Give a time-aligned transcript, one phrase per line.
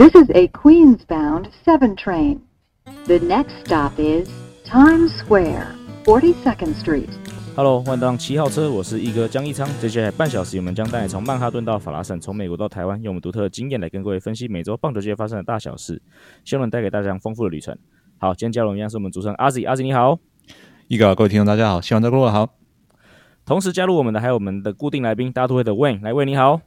[0.00, 2.38] This is a Queens-bound 7 train.
[3.08, 4.28] The next stop is
[4.64, 5.74] Times Square,
[6.04, 7.08] 42nd Street.
[7.56, 9.68] Hello，欢迎登七号车，我是一哥江一昌。
[9.80, 16.00] 接下来半小时，我们将带你从曼哈顿到法拉盛，从美国到台湾，用我们独特的经验来跟各位分析美洲棒球界发生的大小事，
[16.44, 17.76] 希望能带给大家丰富的旅程。
[18.18, 20.20] 好，今天加入我们一样是我们主持人阿 Z，阿 Z 你好，
[20.86, 22.54] 一哥，各位听众大家好，希望大家过得好。
[23.44, 26.60] 同时加入我们的还有我们的固定来宾，大都会的 Wayne，来 Wayne 你好。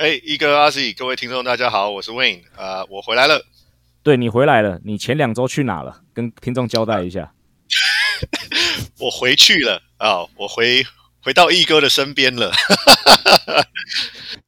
[0.00, 3.44] 哎，一哥阿 Z，各位听众大家好，我是 Wayne，呃，我回来了。
[4.02, 6.00] 对你回来了，你前两周去哪了？
[6.14, 7.34] 跟听众交代一下。
[8.98, 10.82] 我回去了啊，我回
[11.22, 12.50] 回到一哥的身边了。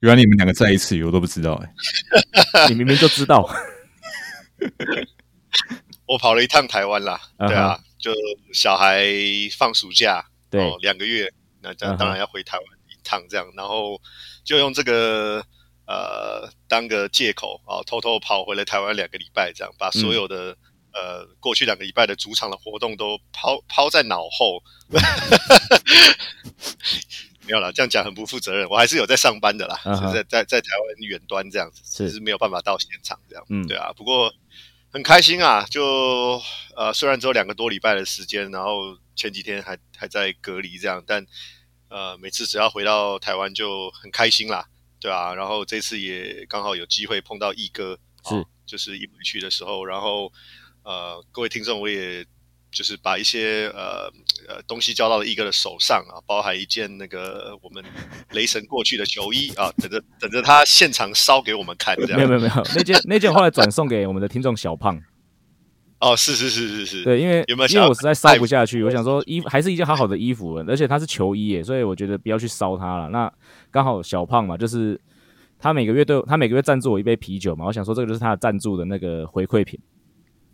[0.01, 1.69] 原来你们两个在一起，我都不知道哎。
[2.71, 3.47] 你明明就知道。
[6.09, 8.11] 我跑了一趟台湾啦，对啊，就
[8.55, 9.05] 小孩
[9.59, 14.01] 放暑假，对，两个月，那这样当然要回台湾一趟，这样，然后。
[14.45, 15.47] 就用这个
[15.87, 20.57] 呃当个借口啊，偷偷跑回了台湾两个礼拜，这样把所有的
[20.93, 24.61] 呃过去两个礼拜的主场的活动都抛抛在脑后。
[27.47, 28.69] 没有了，这样讲很不负责任。
[28.69, 29.79] 我还是有在上班的啦，
[30.13, 33.47] 在在在台湾远端这样子，只是没有办法到现场这样。
[33.49, 34.35] 嗯，对啊，不过
[34.91, 35.65] 很开心啊。
[35.71, 36.43] 就
[36.75, 41.25] 呃虽然只有两个多礼拜的时间，然后前几天还还在隔离这样，但。
[41.93, 44.65] 呃，每次只要回到台湾就很开心啦，
[44.99, 50.33] 对啊，然后这次也刚好有机会碰到毅哥，是，就是一回去的时候，然后
[50.85, 52.25] 呃，各位听众，我也
[52.71, 54.11] 就是把一些呃
[54.49, 57.85] 呃东西交到了毅哥的手上啊，包含一件那个我们
[58.31, 64.99] 雷神过去的球衣啊，等着等着他现场烧给我们看，这样没有没有没有， 那件那件后来转送给我们的听众小胖。
[66.03, 73.09] 哦，是是是是是，对，因为因为我实在烧不下去，我想说衣服还是一件好好的衣服，而且它是球衣耶，所以我觉得不要去烧它了。
[73.11, 73.33] 那
[73.71, 75.01] 刚好小胖嘛，就是
[75.61, 79.79] 他每个月都有，他每个月赞助我一杯啤酒嘛，我想说这个就是他的赞助的那个回馈品。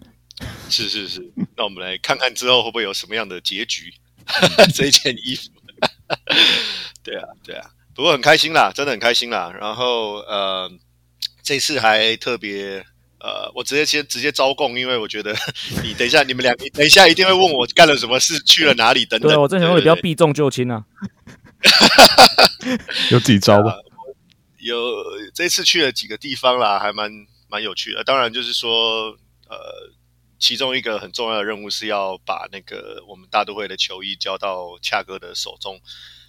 [0.69, 3.91] 是是是，那我们来看看之后会不会有什么样的结局？
[4.77, 5.49] 这一件衣服，
[7.03, 9.51] 对啊对啊，不过很开心啦，真的很开心啦。
[9.59, 10.71] 然后呃，
[11.43, 12.85] 这次还特别。
[13.21, 15.35] 呃，我直接先直接招供，因为我觉得
[15.83, 19.29] 你等一下，你们两等一下一定会问我干了什么事，去了哪里等等。
[19.29, 20.85] 对，我正想问你不要避重就轻啊。
[23.11, 23.75] 有自己招吧？
[24.63, 24.95] 有
[25.35, 27.11] 这次去了几个地方啦，还蛮
[27.49, 28.05] 蛮有趣的。
[28.05, 29.11] 当然就是说，
[29.49, 29.91] 呃，
[30.39, 35.81] 其中一个很重要的任务是要把那个我们大都会的球衣交到恰哥的手中，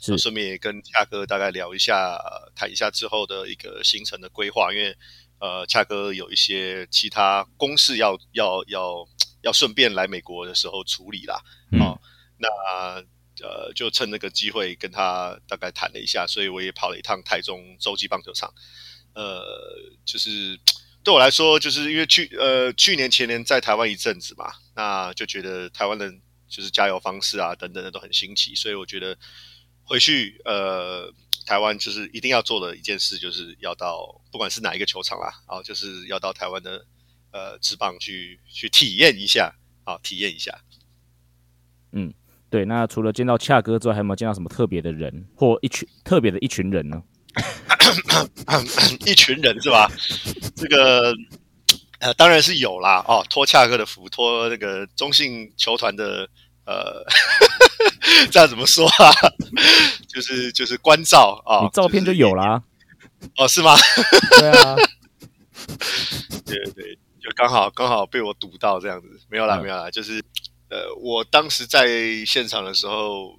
[0.01, 2.17] 是顺便也跟恰哥大概聊一下，
[2.55, 4.97] 谈一下之后的一个行程的规划，因为。
[5.39, 9.07] 呃，恰哥有一些其他公事要要要
[9.41, 11.41] 要顺便来美国的时候处理啦。
[11.79, 11.99] 哦，
[12.37, 12.47] 那
[13.41, 18.53] 呃，就趁那个机会跟他大概谈了一下，所以我也跑了一趟台中洲际棒球场。
[19.13, 19.41] 呃，
[20.03, 20.59] 就是
[21.03, 29.17] 对我来说，就是因为去呃去年前年在台湾一阵子嘛，那就觉得台湾人就是加油方式啊等等的都很新奇，所以我觉得
[29.89, 31.11] 回去呃。
[31.45, 36.85] 台湾就是一定要做的一件事，就是要到不管是哪一个球场啦，啊，就是要到台湾的
[37.31, 39.51] 呃职棒去去体验一下，
[39.83, 40.55] 啊，体验一下。
[41.91, 42.13] 嗯，
[42.51, 42.65] 对。
[42.65, 47.01] 那除了见到恰哥之外，还有没有见到什么特别的人或一群特别的一群人呢？
[49.07, 49.91] 一群人是吧？
[50.55, 51.11] 这个
[51.99, 53.03] 呃，当然是有啦。
[53.07, 56.29] 哦，托恰哥的福，托那个中信球团的。
[56.65, 57.03] 呃，
[58.31, 59.11] 这样怎么说啊？
[60.07, 62.61] 就是就是关照啊，你照片就有啦。
[63.37, 63.75] 哦，是吗？
[64.39, 64.75] 对啊，
[66.45, 70.23] 对对对，就刚好刚好被我堵到这样子，没有啦没有啦，就是
[70.69, 71.87] 呃，我当时在
[72.25, 73.37] 现场的时候，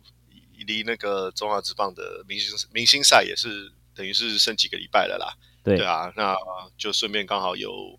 [0.67, 5.35] 离那个中华职棒的明星明星赛也是等于是剩几个礼拜了啦。
[5.65, 6.37] 对对啊，那
[6.79, 7.99] 就顺便刚好有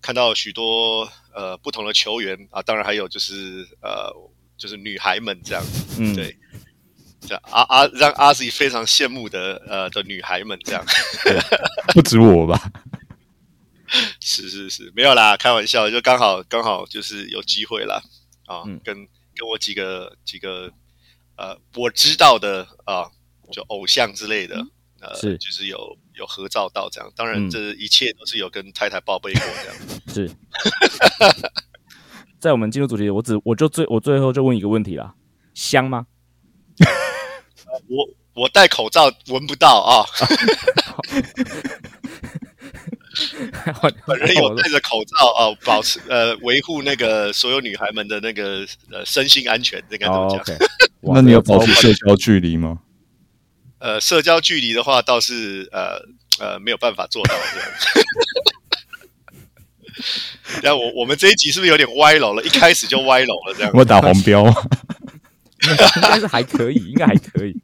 [0.00, 4.12] 看到许多呃不同的球员啊，当然还有就是呃。
[4.62, 5.64] 就是女孩们这样，
[5.98, 6.38] 嗯，对，
[7.26, 10.84] 这阿阿让阿 Z 非常羡慕的呃的女孩们这样，
[11.92, 12.70] 不止我吧？
[14.20, 18.00] 是是是，没有啦，开玩笑，就刚好刚好就是有机会啦。
[18.46, 18.94] 啊，跟
[19.34, 20.70] 跟我几个几个
[21.36, 23.10] 呃我知道的啊，
[23.50, 24.64] 就偶像之类的，
[25.00, 25.36] 呃，是。
[25.38, 29.76] 就是有有合照到这样，当然这一切都是有跟太太报备过这样，
[30.14, 30.30] 是。
[32.42, 35.14] 在我们进入主题，我只我就最我最后就问一个问题啦，
[35.54, 36.06] 香吗？
[37.86, 40.02] 我我戴口罩闻不到啊，
[44.04, 50.56] 本人有戴着口罩啊，保持呃维护那个所有女孩们的那个呃身心安全，这该怎么讲？
[51.14, 52.80] 那你有保持社交距离吗？
[53.78, 56.02] 呃，社交距离的话倒是呃
[56.44, 57.68] 呃没有办法做到这样。
[60.62, 62.42] 然后我我们这一集是不是有点歪楼了？
[62.42, 63.70] 一开始就歪楼了，这样。
[63.74, 67.54] 我打黄标，应该是还可以，应该还可以。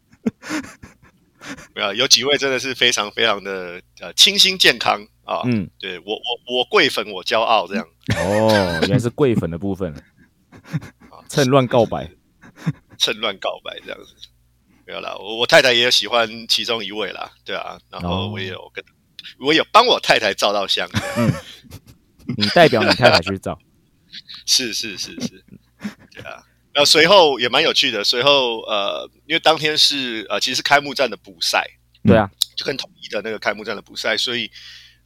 [1.75, 5.43] 没有，有几位真的是非常非常的呃清新健康啊。
[5.47, 7.87] 嗯，对我我我贵粉我骄傲这样。
[8.17, 9.95] 哦，原来是贵粉的部分，
[11.29, 12.11] 趁乱告白，
[12.99, 14.15] 趁乱告白这样子。
[14.87, 18.83] 没有啦，我我太太也有喜欢其中一位啦，对啊，然后我也有跟，
[19.39, 20.89] 我有帮我太太照到相。
[21.17, 21.31] 嗯，
[22.37, 23.59] 你代表你太太去照，
[24.47, 25.45] 是是是是，
[26.13, 26.45] 对啊。
[26.75, 31.67] 然后随后也蛮有趣的，随后呃，因为当天是呃，其实是开幕战的补赛，
[32.05, 34.49] 对啊，就跟统一的那个开幕战的补赛，所以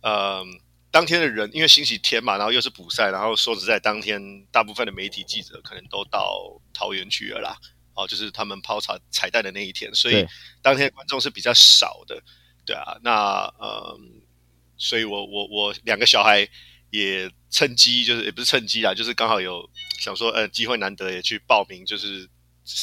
[0.02, 0.44] 呃，
[0.90, 4.20] 当天的人因为星期天嘛，然后又是补赛，然后说实在，当天
[4.50, 7.56] 大部分的媒体记者可能都到桃园去了啦，
[7.94, 10.26] 哦，就是他们抛彩彩蛋的那一天，所以
[10.60, 12.22] 当天观众是比较少的，
[12.66, 13.98] 对啊，那呃，
[14.76, 16.46] 所以我我我两个小孩
[16.92, 19.68] 也趁机，就是也不是趁机啦，就是刚好有。
[20.00, 22.28] 想说，呃，机会难得也去报名，就是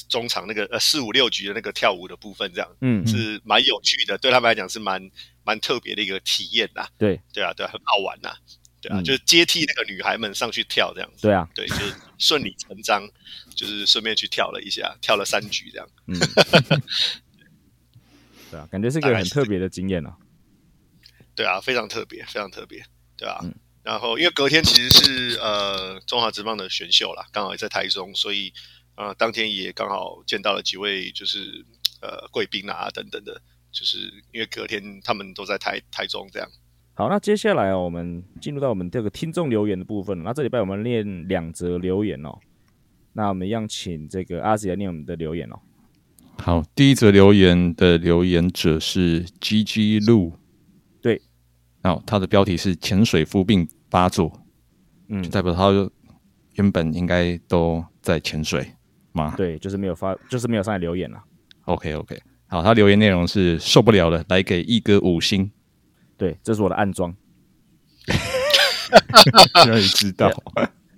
[0.07, 5.11] 中场那个呃四五六局的那个跳舞的部分，这样，嗯，是蛮有趣的，对他们来讲是蛮
[5.43, 6.87] 蛮特别的一个体验呐。
[6.97, 8.33] 对，对啊，对，很好玩呐，
[8.79, 11.23] 对啊，就是接替那个女孩们上去跳这样子。
[11.23, 13.05] 对啊，对，就是顺理成章，
[13.53, 15.89] 就是顺便去跳了一下，跳了三局这样。
[16.07, 16.17] 嗯，
[18.49, 20.15] 对啊，感觉是一个很特别的经验啊。
[21.35, 22.81] 对啊，非常特别，非常特别，
[23.17, 23.43] 对啊。
[23.81, 28.53] 然后，因为隔天其实是呃中华职棒的选秀啦，刚好也在台中，所以
[28.95, 31.65] 呃当天也刚好见到了几位就是
[32.01, 33.41] 呃贵宾啊等等的，
[33.71, 33.97] 就是
[34.31, 36.49] 因为隔天他们都在台台中这样。
[36.93, 40.21] 好，那接下来哦，我们进入到我们这个听众留言的部分。
[40.23, 42.37] 那这礼拜我们念两则留言哦，
[43.13, 45.59] 那我们一样请这个阿吉来念我们的留言哦。
[46.37, 50.37] 好，第一则留言的留言者是 G G 路，对，
[51.81, 53.67] 然后他的标题是潜水夫病。
[53.91, 54.31] 发作，
[55.07, 55.71] 嗯，就代表他
[56.53, 58.71] 原本应该都在潜水
[59.13, 59.33] 嘛？
[59.35, 61.19] 对，就是没有发，就是没有上来留言了。
[61.65, 65.49] OK OK，好，他留言内容是受不了了，来给一哥五星。
[66.17, 67.11] 对，这是我的暗装。
[69.65, 70.31] 让你知道，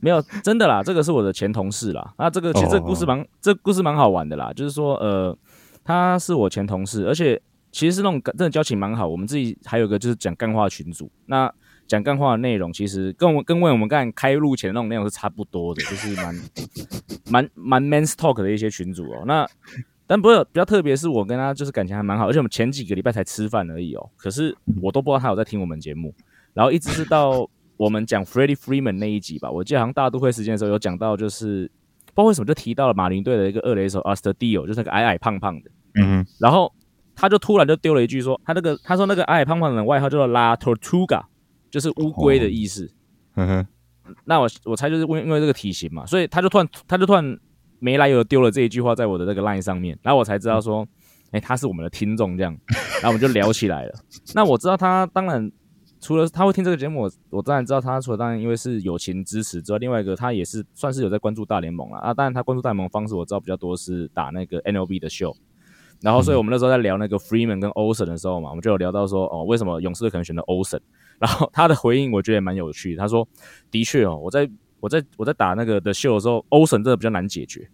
[0.01, 2.13] 没有真的啦，这个是我的前同事啦。
[2.17, 4.51] 那这个其实这故事蛮，这故事蛮好玩的啦。
[4.53, 5.37] 就是说，呃，
[5.81, 9.07] 他是我前同事，而且其实是那种真的交情蛮好。
[9.07, 11.51] 我们自己还有个就是讲干话群组，那。
[11.87, 16.33] 讲干话的内容，其实跟我跟问我们刚才开录前的那种内容是差不多的， 就是蛮
[17.29, 19.23] 蛮蛮 man's talk 的一些群组哦。
[19.25, 19.45] 那
[20.07, 24.09] 但不是比较特别，是我跟他就是感情还蛮好，而且我们前几个礼拜才吃饭而已哦。
[24.15, 26.15] 可是我都不知道他有在听我们节目，
[26.53, 27.45] 然后一直是到
[27.75, 31.69] 我们讲 Freddie Freeman 那一集吧，我记得好像大都会时间的时候有讲到，就是
[32.05, 36.73] 不知道为什么就提到了马林队的一个二垒手 Aster Dio，就是那个矮矮胖胖的，嗯，然后
[37.21, 41.21] 他就突然就丢了一句说，他那个他说那个矮矮胖胖的外号叫做 La Tortuga。
[41.69, 42.91] 就是乌龟的意思，
[43.35, 43.67] 嗯哼，
[44.25, 47.39] 那我我猜就是因为因为这个体型嘛，所以他就突然他就突然
[47.79, 50.85] 没来由丢了这一句话在我的那个 line 上面，然后我才知道说，
[51.31, 52.53] 哎，他是我们的听众这样，
[52.95, 53.93] 然后我们就聊起来了。
[54.35, 55.49] 那我知道他当然
[56.01, 62.13] 除了他会听这个节目，我我当然知道他除了当然因为是友情支持之外，另外一个他也是算是有在关注大联盟了啊。
[62.13, 65.33] 当然他关注大联盟方式我知道比较多是打那个 NLB 的秀。
[66.01, 70.79] 然后，所以我们那时候在聊那个 Freeman 跟 Olsen 的时候嘛，我们就有聊到说，哦，为什么勇士可能选择 Olsen？
[71.19, 73.27] 然后他的回应我觉得也蛮有趣，他说
[73.69, 74.49] ：“的确哦，我在
[74.79, 77.69] 我在我在打那个的秀的时候，Olsen 真的比较难解决。”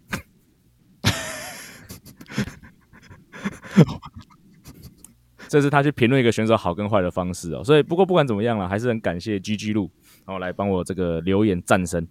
[5.48, 7.64] 这是他去评论一个选手好跟坏的方式哦。
[7.64, 9.90] 所以，不过不管怎么样了，还是很感谢 GG 路，
[10.26, 12.06] 然后来帮我这个留言赞声。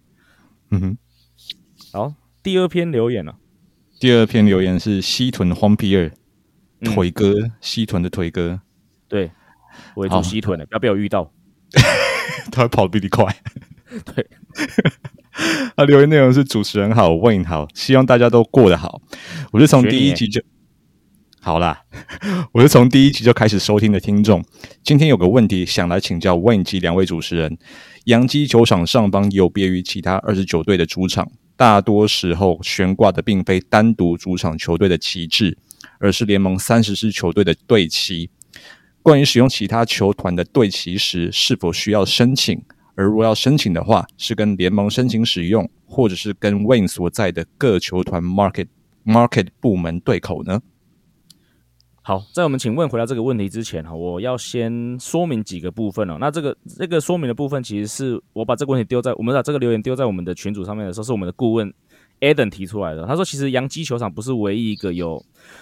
[0.71, 0.97] 嗯哼，
[1.93, 3.37] 好，第二篇留言了。
[3.99, 6.11] 第二篇留言是西屯荒皮二
[6.83, 8.61] 腿哥，西屯的腿哥，
[9.07, 9.31] 对，
[9.95, 11.33] 我也住西屯的，不要被我遇到，
[12.51, 13.35] 他会跑得比你快。
[14.05, 14.27] 对，
[15.75, 19.01] 他留言内容是主持人好，Wayne 好，希望大家都过得好。
[19.51, 20.43] 我是从第一集就
[21.39, 21.81] 好啦，
[22.53, 24.43] 我是从第一集就开始收听的听众。
[24.83, 27.57] 今天有个问题想来请教 Wayne 及两位主持人：
[28.05, 31.31] 洋基球场上方有别于其他二十九队的主场。
[31.57, 35.57] 大多时候悬挂的并非单独主场球队的旗帜，
[35.99, 38.29] 而是联盟三十支球队的队旗。
[39.01, 42.61] 关于使用其他球团的队旗时，是否需要申请？
[42.95, 48.67] 而若要申请的话，是跟联盟申请使用，或者是跟 Wayne 所在的各球团 Market
[49.05, 50.61] Market 部门对口呢？
[52.07, 56.15] 好，在我们请问回答这个问题之前哈，我要先说明几个部分哦。
[56.21, 61.69] 那这个这个说明的部分，其实是我把这个问题丢在我们把这个留言丢在我们的群组上面的时候，是我们的顾问
[62.21, 63.05] Adam 提出来的。
[63.05, 65.21] 他说，其实洋基球场不是唯一一个有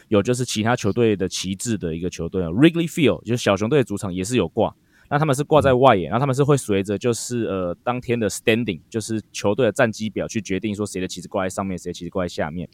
[0.09, 2.51] 有就是其他球队的旗帜的一个球队哦。
[2.51, 4.71] Wrigley Field 就是小熊队的主场也是有挂。
[5.09, 12.67] 那他们是挂在外野，然后他们是会随着就是呃当天的 standing，就是球队的战绩表去决定说谁的旗子挂在上面，谁的旗子挂在下面。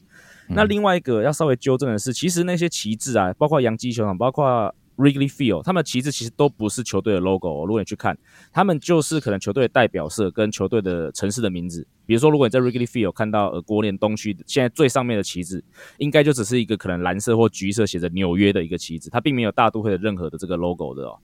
[0.48, 7.66] 那另外一个要稍微纠正的是，其实那些旗帜啊，包括洋基球场，包括 Wrigley Field，他们的旗帜其实都不是球队的 logo。
[7.66, 8.18] 如果你去看，
[8.52, 11.88] 他们就是可能球队的代表色跟球队的城市的名字。
[12.06, 15.64] 比如说，如果你在 Wrigley Field 看到呃国联东区现在最上面的旗帜，
[15.98, 21.18] 应该就只是一个可能蓝色或橘色写着纽约的一个旗帜，它并没有大都会的任何的这个 logo 的哦。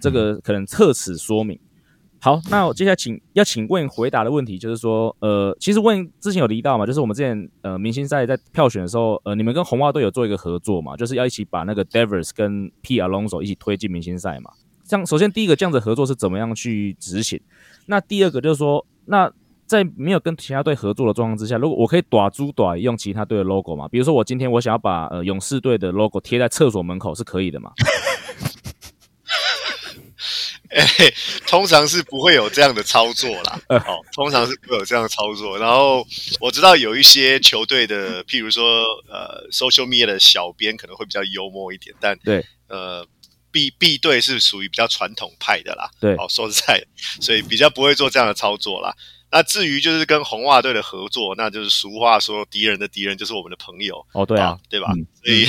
[0.00, 1.58] 这个可能特此说明。
[2.18, 14.50] 好，那我接下来请要请问回答的问题就是说，呃，其实问之前有提到嘛，就是我们之前呃明星赛在票选的时候，呃，你们跟红袜队有做一个合作嘛，就是要一起把那个 Devers 跟 P Alonso 一起推进明星赛嘛。
[14.82, 17.40] 像首先第一个这样子合作是怎么样去执行？
[17.84, 19.30] 那第二个就是说，那
[19.66, 23.86] 在没有跟其他队合作的状况之下，如果我可以短租短用其他队的 logo 嘛？
[23.88, 27.70] 比如说我今天我想要把呃勇士队的 logo 贴在厕所门口是可以的嘛？
[30.76, 30.84] 哎，
[31.48, 33.58] 通常是不会有这样的操作啦。
[33.86, 35.58] 哦，通常是不会有这样的操作。
[35.58, 36.06] 然后
[36.38, 43.06] 我知道有一些球队的，譬如说呃，social media 的小编可能会比较幽默一点，但对，呃
[43.50, 45.88] ，B B 队是属于比较传统派的啦。
[45.98, 46.84] 对，哦，说实在，
[47.22, 48.94] 所以比较不会做这样的操作啦。
[49.30, 54.06] 那至于就是跟红袜队的合作，那就是俗话说，敌人的敌人就是我们的朋友。
[54.12, 54.92] 哦，对啊，对吧？
[55.24, 55.48] 所以，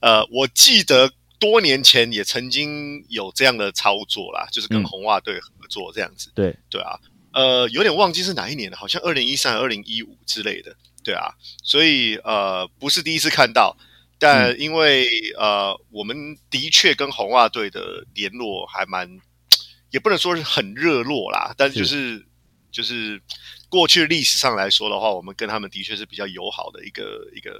[0.00, 1.10] 呃，我记得。
[1.38, 6.30] 多年前也曾经有这样的操作啦，就是跟红袜队合作这样子。
[6.34, 6.56] 对。
[6.70, 6.98] 对啊，
[7.32, 10.76] 呃，有点忘记是哪一年了，好像二零一三、二零一五之类的。
[11.02, 13.76] 对啊，所以呃，不是第一次看到，
[14.18, 19.08] 但因为呃，我们的确跟红袜队的联络还蛮，
[19.90, 21.78] 也不能说是很热络啦，但是。
[21.78, 22.26] 就是
[22.74, 23.22] 就是
[23.68, 27.54] 过去历史上来说的话，我们跟他们的确是比较友好的一个一个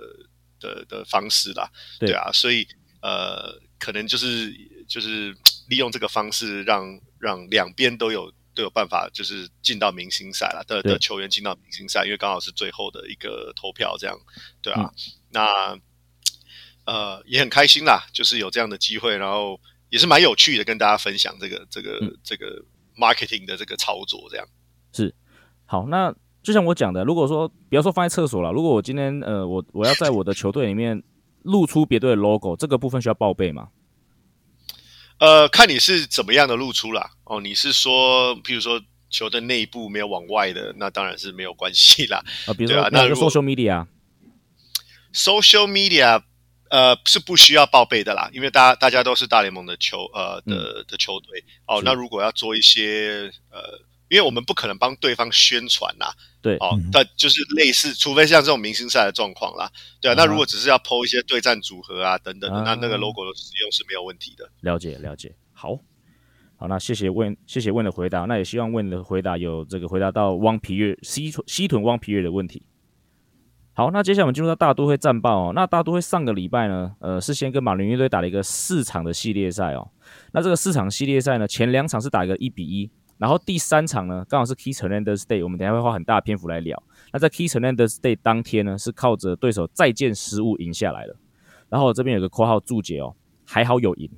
[0.58, 1.70] 的的方式啦。
[2.00, 2.66] 对啊，所以
[3.04, 3.62] 呃。
[3.76, 4.50] 可能就是
[4.88, 5.36] 就是
[5.68, 14.18] 利用这个方式，让让两边都有都有办法，就是进到明星赛了的的球员进到明星赛，因为刚好是最后的一个投票，这样
[14.62, 14.90] 对啊。
[15.30, 15.76] 那
[16.86, 22.64] 呃也很开心啦，就是有这样的机会，然后也是蛮有趣的，跟大家分享这个这个这个
[22.96, 24.48] marketing 的这个操作，这样
[24.94, 25.14] 是
[25.66, 25.86] 好。
[25.88, 31.02] 那就像我讲的，如果说不要说放在厕所了，如果我今天呃我我要在我的球队里面。
[31.44, 33.68] 露出别队的 logo，这个部分需要报备吗？
[35.18, 37.12] 呃，看你是怎么样的露出啦。
[37.22, 42.20] 哦，你是说，譬如说球的内部没有往外的，那当然是没有关系啦。
[42.46, 46.24] 啊，比如说那 social media，social media，
[46.70, 51.44] 呃，是不需要报备的啦，因为大家大家都是大联盟的球呃的的球队。
[51.66, 53.80] 哦，那如果要做一些呃。
[54.14, 56.06] 因为我们不可能帮对方宣传呐，
[56.40, 59.68] 对，哦，但就是类似，除非像这种明星赛的状况啦，
[60.00, 60.14] 对啊。
[60.16, 64.48] 那如果只是要抛一些对战组合啊等等的，那那个 logo 的使用是没有问题的。
[64.60, 65.76] 了解了解，好，
[66.56, 72.62] 好，那谢谢问，谢谢问的回答，那也希望问的回答有这个回答到汪皮月西屯西屯汪皮月的问题。
[73.72, 75.52] 好，那接下来我们进入到大都会战报哦。
[75.52, 79.90] 那大都会上个礼拜呢，呃，是先跟马林鱼队打了一个四场的系列赛哦。
[80.30, 82.88] 那这个四场系列赛呢，前两场是打一个一比一。
[83.24, 86.82] 然后第三场呢，刚好是 Keith Hernandez Day，我们等下会花很大的篇幅来聊。
[87.10, 91.16] 那在 Keith Hernandez Day 当天呢，是靠着对手再见失误赢下来了。
[91.70, 93.16] 然后我这边有个括号注解哦，
[93.46, 94.10] 还好有赢，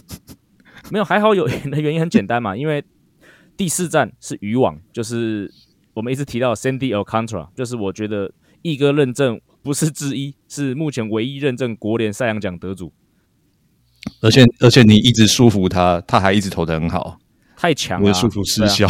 [0.92, 2.84] 没有还好有赢的原因很简单嘛，因为
[3.56, 5.50] 第四站是渔网，就是
[5.94, 12.92] 我们一直提到 Sandy Alcantara，就是我觉得一哥认证不是之一，是目前唯一认证国联赛扬奖得主。
[14.20, 17.18] 而且而且你一直舒服他，他还一直投的很好。
[17.56, 18.86] 太强了，束缚失效。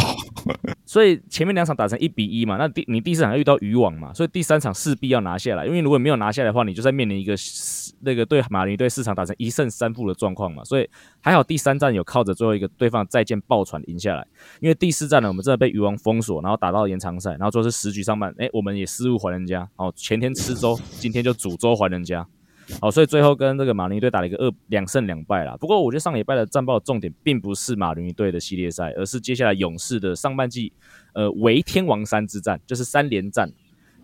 [0.85, 5.65] 所以前面两场打成一比一嘛，那第你第四场遇到渔网嘛，所以第三场势必要拿下来。
[5.65, 7.33] 因为如果没有拿下来的话，你就在面临一个
[8.01, 10.63] 那个对马林队四场打成一胜三负的状况嘛。
[10.63, 10.89] 所以
[11.21, 14.25] 还好第三战有靠着最后一个对方再见爆传赢下来。
[14.59, 19.67] 因为第四战呢，我们真的被渔网封锁，然后打到延长赛，然后最后是十局上半，哎，我们也失误还人家。
[19.77, 22.27] 哦，前天吃粥，今天就煮粥还人家。
[22.81, 25.55] 好，所以最后跟这个马林鱼队打了一个二两胜两败啦。
[25.57, 30.73] 不过我觉得上礼拜的战报重点并不是马林鱼队的系列赛，而是接下来勇士的上半季，
[31.13, 33.51] 呃，为天王山之战，就是三连战。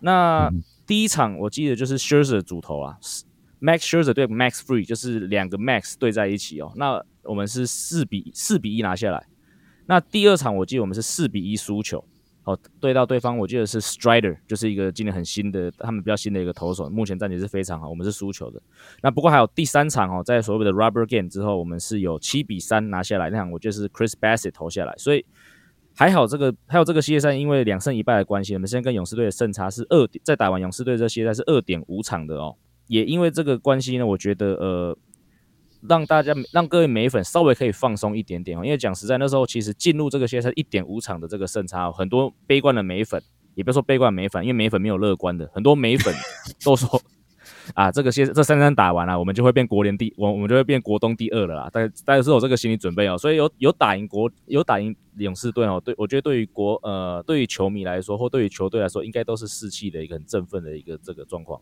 [0.00, 0.50] 那
[0.86, 2.96] 第一场我记得就是 Scherzer 主投啊
[3.60, 6.72] ，Max Scherzer 对 Max Free，就是两个 Max 对在一起哦。
[6.76, 9.26] 那我们是四比四比一拿下来。
[9.86, 12.02] 那第二场我记得我们是四比一输球。
[12.44, 17.88] 哦，对到对方，我记得是 Strider，就是一个今年很新的，他们比较新的一个投手，目前战绩是非常好。
[17.88, 18.60] 我们是输球的。
[19.02, 23.30] 那不过还有第三场哦，在所谓的 Rubber Game 之后，我们是有七比三拿下来。
[23.30, 25.24] 那场我觉得是 Chris Bassett 投下来，所以
[25.96, 32.54] 还好这个还有这个系列赛，因为两胜一败的关系，我们现在跟勇士队的胜差是二点，在打完勇士队这系列赛是二点五场的哦。
[32.88, 34.98] 也因为这个关系呢，我觉得呃。
[35.88, 43.22] 让大家让各位美粉稍微可以放松一点点哦，因为讲实在，那时候其实进入这个系列赛一点五场的这个胜差，很多悲观的美粉，
[43.54, 46.14] 也不要说悲观美粉，因为美粉没有乐观的，很多美粉
[46.64, 47.00] 都说
[47.74, 61.60] 啊，这个些这三三打完了，我们就会变国联第，我我们就会变国东第二了啦，大家大家是有这个心理准备哦，所以有有打赢国有打赢勇士队哦，对我觉得对于国呃对于球迷来说，或对于球队来说，应该都是士气的一个很振奋的一个这个状况。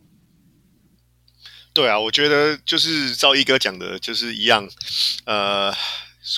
[1.73, 4.69] 对啊，我觉得就是赵一哥讲的，就是一样。
[5.25, 5.73] 呃，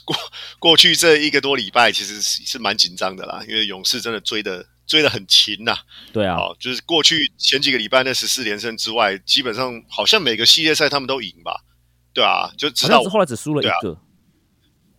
[0.05, 0.15] 过
[0.59, 5.77] 过去这一个多礼拜，其实是是蛮紧张的啦，因为勇士真的追的追的很勤呐。
[6.13, 11.59] 对啊，哦，就是过去前几个礼拜那十四连胜之外，基本上好像每个系列赛他们都赢吧？
[12.13, 13.99] 对啊，就直到后来只输了一个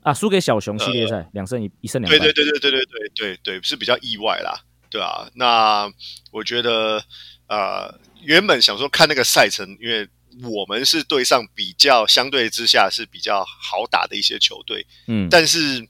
[0.02, 2.18] 啊，输给小熊系列赛两胜一一胜两败。
[2.18, 4.60] 对对对对对对对对对，是比较意外啦。
[4.90, 5.90] 对啊，那
[6.30, 7.02] 我觉得
[7.48, 10.06] 呃，原本想说看那个赛程，因为。
[10.42, 15.86] 我们是对上比较相对之下是比较好打的一些球队，嗯，但是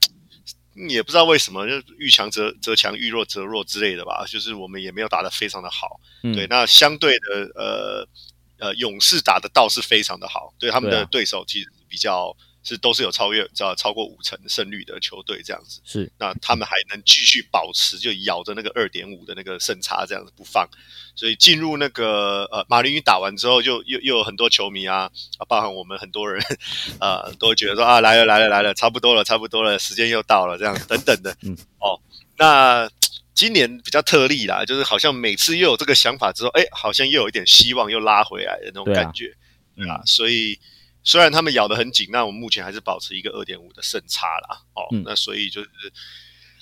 [0.89, 4.25] 也不知道为什么，就遇强则则强，遇弱则弱之类的吧。
[4.27, 6.47] 就是我们也没有打得非常的好，对。
[6.47, 8.07] 那相对的，呃
[8.59, 12.35] 呃，勇士打的倒是非常的好，对他们的对手其实比较。
[12.67, 20.67] 是都是有超越，超超过五成胜率的球队这样子，是那他们还能继续保持，就咬着那个二点五的那个胜差这样子不放，
[21.15, 26.43] 所以进入那个呃马林鱼打完之后，就又又有很多球迷啊啊，包含我们很多人
[26.99, 32.01] 啊，都觉得说啊来了来了来了，差不多了差不多了，时间又到了这样等等的， 嗯哦，
[32.37, 32.89] 那
[33.33, 39.33] 今年比较特例啦，就是好像每次又有这个想法之后，哎，好像又有一点希望又拉回来的那种感觉，
[39.77, 40.59] 对啊，所以。
[41.07, 44.59] 虽然他们咬得很紧，那我们目前还是保持一个二点五的胜差啦。
[44.73, 45.69] 哦，那所以就是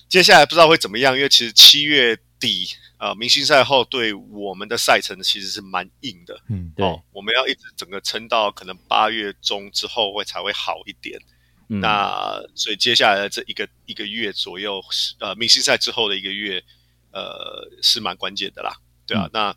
[0.08, 2.68] 接下来不知道会怎么样，因为其实七月底
[3.00, 6.40] 呃，明星赛后对我们的赛程其实是蛮硬的。
[6.48, 11.20] 嗯，对，我们要一直整个撑到可能八月中之后会才会好一点。
[11.68, 14.80] 那所以接下来的这一个一个月左右，
[15.18, 16.64] 呃，明星赛之后的一个月，
[17.12, 18.78] 呃，是蛮关键的啦。
[19.08, 19.56] 对啊，那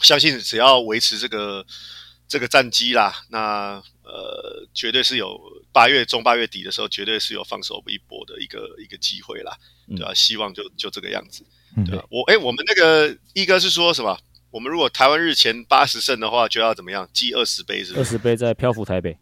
[0.00, 1.66] 相信只要维持这个。
[2.26, 3.84] 这个战绩啦，那呃，
[4.74, 5.40] 绝对是有
[5.72, 9.56] 八月中八月底的时候，绝对是有放手一搏的一个一个机会啦，
[9.88, 10.12] 对吧？
[10.12, 11.46] 希望就就这个样子，
[11.86, 12.04] 对吧？
[12.10, 14.18] 我哎，我们那个一哥是说什么？
[14.50, 17.08] 我们如果台湾日前八十胜的话，就要怎么样？
[17.12, 17.96] 记二十杯是？
[17.96, 19.16] 二十杯在漂浮台北，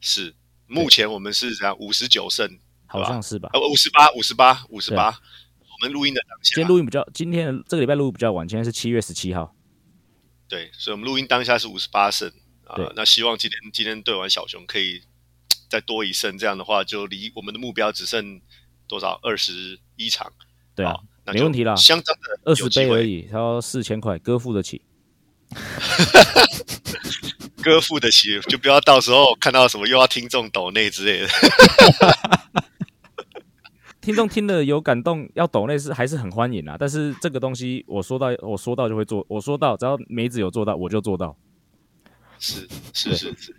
[0.00, 0.34] 是
[0.66, 1.76] 目前我们是怎样？
[1.78, 3.50] 五十九胜，好像是吧？
[3.52, 5.18] 呃，五十八，五十八，五十八。
[5.78, 9.54] 我们录音的当下，今天录音比较，今天的这个礼拜录比较晚，今天是七月十七号。
[10.48, 12.32] 对，所以我们录音当下是五十八胜
[12.66, 15.00] 啊，那希望今天今天对完小熊可以
[15.68, 18.42] 再多一胜，这样的话就离我们的目标只剩
[18.88, 20.30] 多少二十一场，
[20.74, 20.94] 对啊，
[21.26, 24.82] 没问题啦，相当的二十杯而已，他要四千块，哥付得起，
[27.62, 31.28] 哥付得起，就不要到时候看到什么又要听众抖内之类的。
[34.00, 36.76] 听众听了有感动，要抖内是还是很欢迎啊。
[36.78, 41.36] 但是这个东西我说到，我说到就会做，我说到只要梅子有做到，我就做到。
[42.38, 43.56] 是是是是，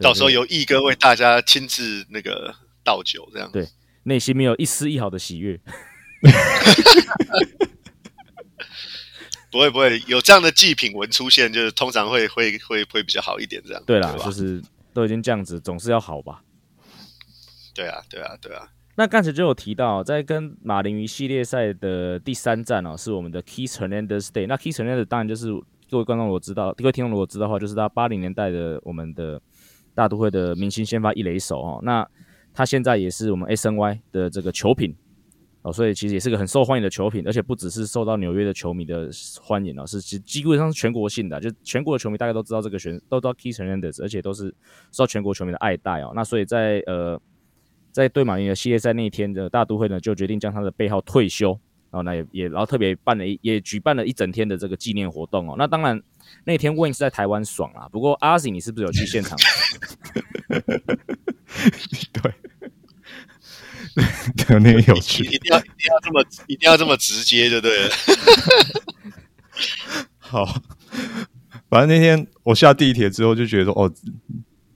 [0.00, 3.68] 到时候由毅哥为大家亲自那个倒酒，这样对，
[4.04, 5.60] 内心没有一丝一毫的喜悦。
[9.50, 16.42] 不会不会有这样的祭品文出现，就是通常会会会会比较好一点，这样对啦，就是都已经这样子，总是要好吧？
[17.74, 18.68] 对啊对啊对啊。
[18.96, 24.46] 那刚才就有提到，在跟马林鱼系列赛的第三站哦，是我们的 Keith Hernandez Day。
[24.46, 25.48] 那 Keith Hernandez 当然就是
[25.90, 29.40] 各位观众如果知道，各位听众如果知道的话，就是他八零年代的我们的
[29.94, 31.80] 大都会的明星先发一垒手哦。
[31.82, 32.06] 那
[32.52, 34.94] 他现在也是我们 SNY 的这个球品
[35.62, 44.54] 哦，所以其实也是个很受欢迎的球品，而且不只是受到纽约的球迷的欢迎哦，是基基本上是全国性的，就全国的球迷大概都知道这个选，都知道 Keith Hernandez，而且都是
[44.92, 46.12] 受到全国球迷的爱戴哦。
[46.14, 47.20] 那所以在呃。
[47.92, 51.58] 在对马云的系列赛那一天的大都会呢，就决定将他的背号退休，
[51.96, 55.54] 然后那也也然后特别办了一也举办了一整天的这个纪念活动哦。
[55.56, 55.98] 那当然
[56.44, 59.38] 那天 Win 是在台湾爽啊，不过阿 Z 你是不是有去现场？
[62.12, 62.32] 对，
[64.36, 67.90] 对，那个有趣，一定要一定要这么一定要这么直接，就对了。
[70.18, 70.44] 好，
[71.70, 73.90] 反正那天我下地铁之后就觉得说，哦，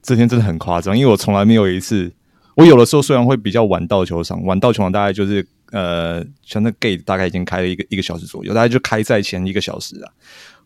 [0.02, 2.12] 这天真的很夸张，因为我从来没有一次。
[2.56, 10.12] 我有的时候虽然会比较晚到球场，晚到球场大概就是呃，像那 gate 大概已经开了一个一个小时左右，大概就开赛前一个小时啊。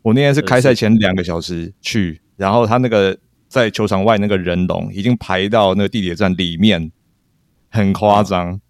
[0.02, 3.16] 我那天是开赛前两个小时去，然后他那个
[3.48, 6.92] 在球场外那个人龙已经排到那个地铁站里面，
[7.70, 8.60] 很夸张。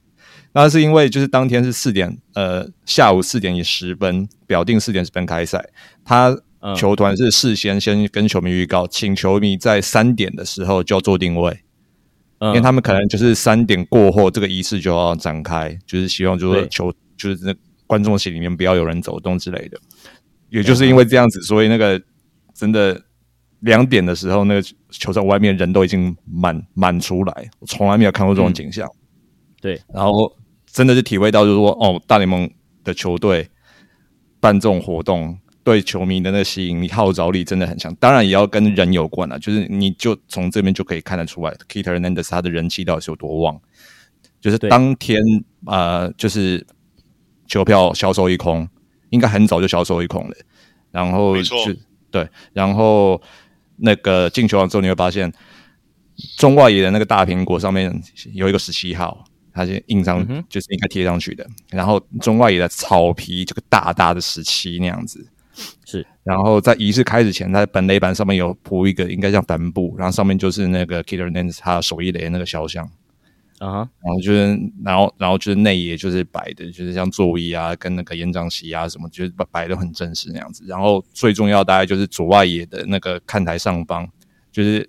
[0.53, 5.69] 那是因为就是当天是四点，呃，下午四点十分表定四点十分开赛，
[6.05, 11.64] 他嗯球团是事先先跟球迷预告，请球迷在三点的时候就要做定位，
[12.39, 16.69] 嗯，因为他们可能就是三点过后这个仪式就要展开，就是希望就是对。
[16.69, 17.55] 球就是那
[17.87, 19.79] 观众席里面不要有人走动之类的。
[20.51, 22.01] 也就是因为这样子，所以那个
[22.55, 23.01] 真的
[23.61, 28.89] 两点的时候，那个球场外面人都已经满满出来，我从来没有看过这种景象。
[29.61, 30.31] 对，然后
[30.67, 32.49] 真的是体会到，就是说，哦，大联盟
[32.85, 33.49] 的球队
[34.39, 37.93] 办这种活动，对球迷的那个吸引力、号召力真的很强。
[37.97, 43.61] 当然也要跟人有关了，就是你就从这边就可以看得出来，Keter Hernandez 他的人气到底是有多旺。
[44.41, 45.19] 就是当天
[45.65, 46.65] 呃，就是
[47.47, 48.69] 球票销售一空，
[49.09, 50.37] 应该很早就销售一空了。
[50.91, 51.57] 然后没错
[52.11, 53.21] 对，然后
[53.77, 55.33] 那个进球场之后，你会发现
[56.37, 57.91] 中外野的那个大苹果上面
[58.35, 61.47] 有一个十七号，它是印上嗯就是应该贴上去的。
[61.71, 65.27] 然后中外野的草皮这个大大的十七那样子，
[65.85, 72.91] 是，然后在仪式开始前，在本垒板上面有铺一个应该像帆布，然后上面就是那个 Keter Nance 他手一垒的那个肖像。
[73.61, 80.65] 啊哈，然后就是，然后然后就是内野就是摆的，就是像座椅啊，跟那个演讲席啊什么，就是摆摆的很正式那样子。
[80.67, 84.07] 然后最重要大概就是左外野的那个看台上方，
[84.51, 84.87] 就是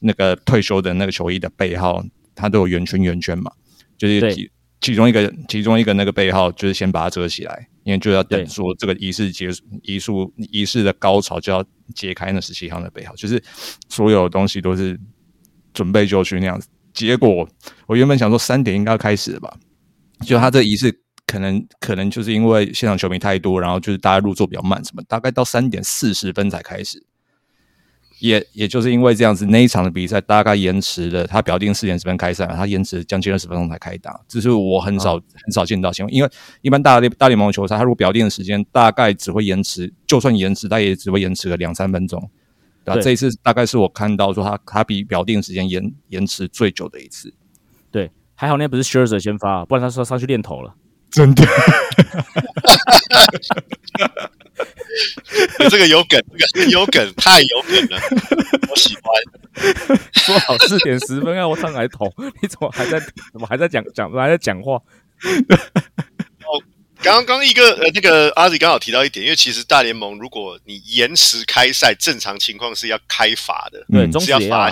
[0.00, 3.52] 那个退休的那个球衣的背号，它都有圆圈圆圈嘛，
[3.96, 10.12] 就是其其中一个其中一个那个背号，就是先把它遮起来，因为就要等说这个仪式结束，仪式
[10.52, 13.42] 仪式的高潮就要揭开那十七号的背后，就是
[13.88, 15.00] 所有东西都是
[15.72, 16.68] 准备就绪那样子。
[16.92, 17.48] 结果
[17.86, 19.56] 我原本想说三点应该要开始了吧，
[20.20, 27.02] 就他这仪式可能可能就是因为现场球迷太多，然后就是大家入座比较慢，什么大概到三点四十分才开始。
[28.20, 36.12] 也也就是因为这样子，那一场的比赛大概延迟了，他表定四点十分开赛，他延迟将近二十分钟才开打，这是我很少、很少见到情况。
[36.12, 36.30] 因为
[36.62, 42.30] 一般大联大联盟球赛，他如果表定的时间大概只会延迟，就算延迟，他也只会延迟个两三分钟。
[42.84, 47.34] 对这一次大概是我看到说他他比表定时间延延迟最久的一次。
[47.90, 50.74] 对，还好那天不是 Scherzer 先发，不然他说上去练头了。
[51.10, 51.42] 真的，
[55.70, 56.22] 这个有梗，
[56.54, 57.98] 这个有梗，太有梗了，
[58.68, 59.04] 我喜欢。
[60.12, 63.00] 说好四点十分要我上来捅， 你怎么还在
[63.32, 64.74] 怎么还在讲讲还在讲话？
[64.74, 66.62] 哦
[67.00, 74.68] 刚刚一个呃，那个阿 Z 刚好提到一点，因为其实大联盟如果你延迟开赛，正常情况是要开罚的，对，嗯是要罚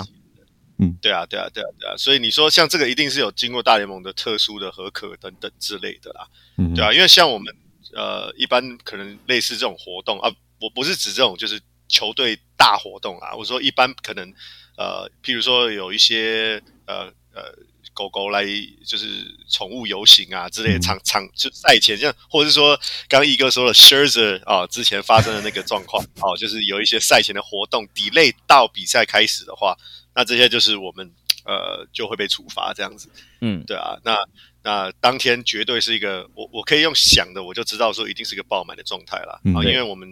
[0.79, 0.97] 嗯。
[1.01, 6.73] 对啊，对啊，对啊，对啊，所以你说像这个一定是有经过大联盟的特殊的合可等等之类的啦，嗯。
[6.73, 7.53] 对啊，因为像我们
[7.93, 10.29] 呃一般可能类似这种活动啊，
[10.61, 14.31] 我不是指这种就是球队大活动啊，我说一般可能
[14.77, 17.53] 呃，譬如说有一些呃呃
[17.97, 18.45] 狗狗来
[18.85, 20.81] 就是宠物游行啊之类的嗯。
[20.81, 22.77] 场场就赛前像，或者是说
[23.09, 29.75] 刚刚一哥说了 Scherzer 啊之前发生的那个状况哦、 就是有一些赛前的活动 delay 到比赛开始的话，
[30.13, 31.11] 那这些就是我们
[31.43, 33.09] 呃就会被处罚这样子。
[33.41, 34.15] 嗯，对啊，那
[34.63, 39.41] 那当天绝对是一个我我可以用想的我就知道说一定是一个爆满的状态了。
[39.43, 40.07] 嗯啊，因为我们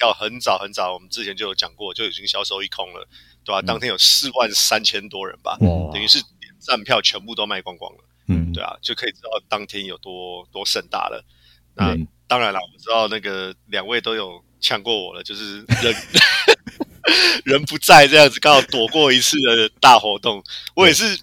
[0.00, 3.08] 要很早很早，我们之前就有讲过，就已经销售一空了，
[3.44, 5.56] 对吧、当天有四万三千多人吧，
[5.92, 11.24] 等于是连站票全部都卖光光了，嗯对啊，就可以知道当天有多多盛大了。
[11.74, 15.94] 那嗯当然了，我知道那个两位都有呛过我了，就是人
[17.44, 20.44] 人不在这样子，刚好躲过一次的大活动。
[20.74, 21.18] 我也是，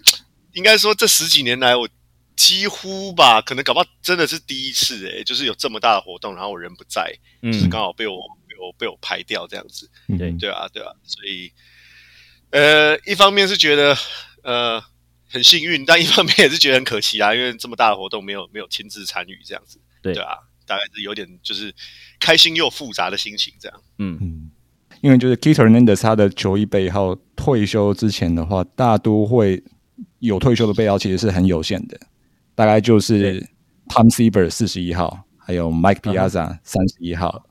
[0.53, 1.87] 应该说这十几年来，我
[2.35, 8.17] 几乎吧，可能搞不好真的是第一次诶、就是有这么大的活动，然后我人不在，就是嗯，刚好被我
[8.47, 9.87] 被我被我排掉这样子。
[10.07, 11.51] 嗯对对啊，对啊，所以
[12.49, 13.95] 呃，一方面是觉得
[14.41, 14.83] 呃
[15.29, 19.79] 很幸运，但一方面也是觉得很可惜啊，因为这么大的活动没有没有亲自参与这样子。
[20.01, 20.13] 对。
[20.13, 21.73] 对啊，大概是有点就是
[22.19, 23.81] 开心又复杂的心情这样。
[23.99, 24.51] 嗯，嗯，
[25.01, 29.63] 因为就是 Keter Hernandez 他的球衣背号退休之前的话，大都会
[30.19, 31.99] 有退休的背号其实是很有限的，
[32.55, 33.39] 大概就是
[33.89, 37.43] Tom Seaver 四十一号，还有 Mike Piazza 三十一号，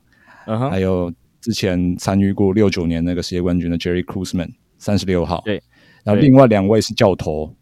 [0.45, 5.63] 嗯哼，还有之前参与过六九年那个世界冠军的 Jerry Cruzman 三十六号，对，
[6.03, 7.55] 然后另外两位是教头，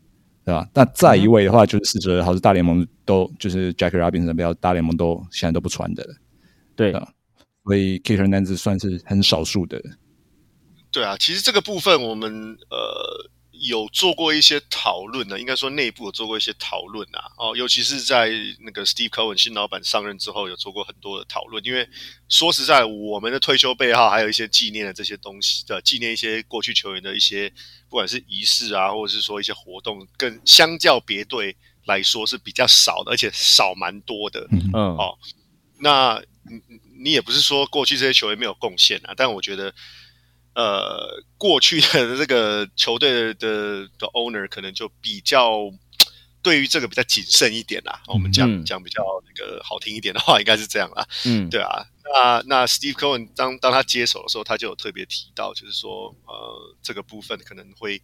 [0.46, 0.68] 对吧？
[0.74, 6.16] 那再一位的话就是四十二号，是大联盟都就是 Jack Robinson 的标，大联盟都现在都不穿的了，
[6.76, 7.08] 对啊
[7.64, 9.82] 所以 Keter Hernandez 算是很少数的。
[10.92, 12.30] 对啊，其实这个部分我们
[12.70, 13.30] 呃
[13.63, 21.63] 有做过一些讨论呢，应该说内部有做过一些讨论啊，哦，尤其是在那个 Steve Cohen 新老板上任之后，有做过很多的讨论。
[21.65, 21.88] 因为
[22.30, 27.49] 说实在，我们的退休背号还有一些纪念的这些东西的，纪念一些过去球员的一些
[27.89, 34.47] 不管是仪式啊，或者是说一些活动，更相较别队来说是比较少的，而且少蛮多的。
[34.73, 35.17] 嗯，哦
[35.80, 36.62] 那你
[37.04, 39.73] 你也不是说过去这些球员没有贡献啊，但我觉得，
[40.56, 45.72] 呃，过去的这个球队的的 owner 可能就比较
[46.42, 48.02] 对于这个比较谨慎一点啦。
[48.08, 51.08] 我们讲讲比较那个好听一点的话，应该是这样啦。
[51.26, 51.86] 嗯， 对啊。
[52.13, 58.02] 那那 Steve Cohen 当当他接手的时候，他就有特别提到，就是说，呃，这个部分可能会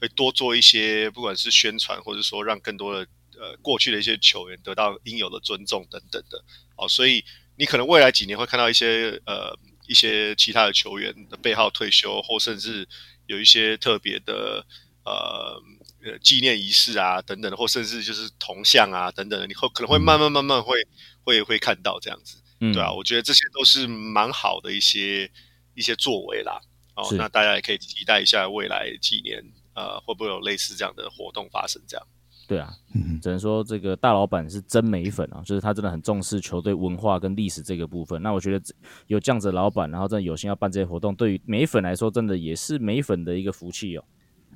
[0.00, 3.06] 会多做一些，不管是宣传，或者说让更多的。
[3.40, 6.44] 呃，过去的一些球员得到应有的尊重等等的，
[6.76, 7.24] 哦，所以
[7.56, 9.58] 你可能未来几年会看到一些呃
[9.92, 12.88] 一些其他的球员的背号退休，或甚至
[13.26, 14.66] 有一些特别的
[15.04, 15.60] 呃
[16.02, 20.74] 呃纪念仪式啊等等的，或甚至就是铜像啊等等的，你会可能会慢慢慢慢会
[21.22, 25.30] 会会看到这样子，对啊，我觉得这些都是蛮好的一些
[25.74, 26.58] 一些作为啦，
[26.96, 32.06] 哦，那大家也可以期待一下未来几年呃会不会有类似这样的活动发生这样。
[32.48, 38.20] 对啊，嗯只能说这个大老板是真美粉啊，就是他真的很重视球队文化跟历史这个部分。
[38.22, 38.64] 那我觉得
[39.06, 44.04] 有这样子的老板，然后真的有心要办这些活动，对于美粉来说，真的也是美粉的一个福气哦。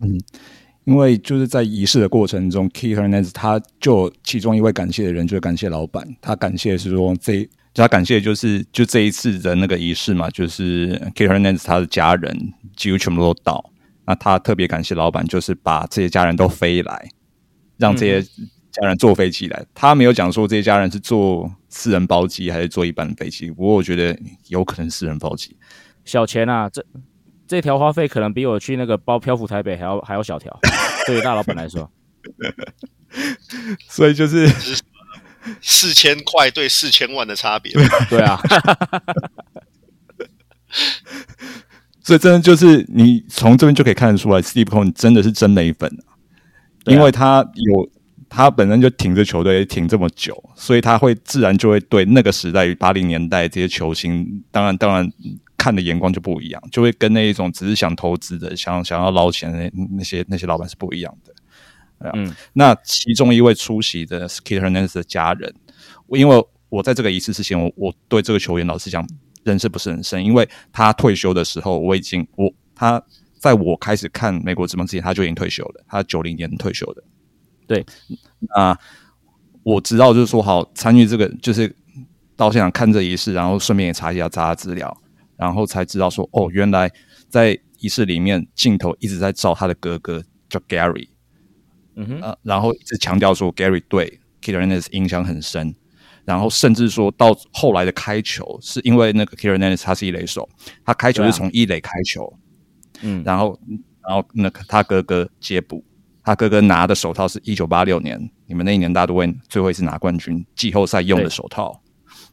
[0.01, 0.21] 嗯，
[0.85, 6.07] 因为就是在仪式的过程中，Keith Hernandez 他就其中一位感谢的人，就是感谢老板。
[6.21, 13.71] 他感谢是说这，他感谢就是就这一次的那个仪式嘛，就是 Keith Hernandez 他的家人几乎全部都到。
[14.05, 17.09] 那他特别感谢老板，就是把这些家人都飞来。
[17.77, 18.23] 让这些
[18.73, 23.51] 家人坐飞机来，他没有讲说这些家人是坐私人包机还是坐一般的飞机。
[23.51, 25.57] 不过我觉得有可能私人包机，
[26.05, 26.85] 小钱啊，这
[27.47, 30.59] 这条花费可能比我去那个包漂浮台北还要还要小条，
[31.07, 31.91] 对于大老板来说。
[33.89, 34.49] 所以就是
[35.63, 37.73] 四千块对四千万的差别，
[38.11, 38.37] 对啊。
[42.03, 46.16] 所以真的就是你从这边就可以看得出来，Steve Cohen 真的是真美粉啊。
[46.87, 47.89] 因为他有
[48.29, 55.11] 他本身就挺着球队挺这么久，所以他会自然就会对那个时代八零年代这些球星，当然当然
[55.57, 62.11] 看的眼光就不一样，就会跟那一种只是想投资的、想想要捞钱的那那些那些老板是不一样的。
[62.15, 65.55] 嗯，那其中一位出席的 Skip Hernandez 的家人，
[66.09, 69.07] 因为我在这个仪式之前，我我对这个球员老实讲
[69.45, 73.03] 认识不是很深，因为他退休的时候，我已经我他。
[73.47, 75.85] 在我开始看美国职棒之前，他就已经退休了。
[75.87, 77.05] 他九零年退休的。
[77.69, 77.87] 对，
[78.41, 78.77] 那
[79.63, 81.75] 我知道，就是说，好参与这个，就是
[82.37, 84.97] 到现场看这仪式，然后顺便也查一下查资料，
[85.37, 86.91] 然后才知道说，哦，原来
[87.29, 91.09] 在仪式里面，镜头一直在照他的哥哥叫 Gary，
[91.95, 94.07] 嗯哼，呃，然后一直强调说 Gary 对
[94.41, 95.75] k i t t e r n a n d e 影响很深，
[96.25, 100.49] 然后甚至说到后来的开球，是因为那个 k i t t e r n a n d e 他是一垒手，
[100.85, 102.33] 他开球是从一垒开球。
[103.03, 103.59] 嗯，然后，
[104.07, 105.85] 然后那个他哥哥接补，
[106.23, 111.81] 他哥哥拿的手套是一九八六年，你们那一年大都会最后一次拿冠军季后赛用的手套，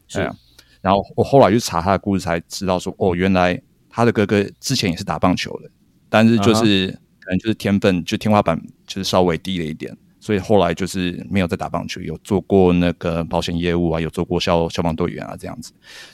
[0.08, 0.36] 是啊。
[0.82, 5.70] 然后我后来去查他的故事，才知道说，哦，原来他的哥哥之前也是打棒球的，
[6.10, 6.88] 但是就是
[7.20, 15.72] 可能就是天分就天花板就是稍微低了一点，所以后来就是没有再打棒球，有做过那个保险业务啊，有做过消消防队员啊这样子。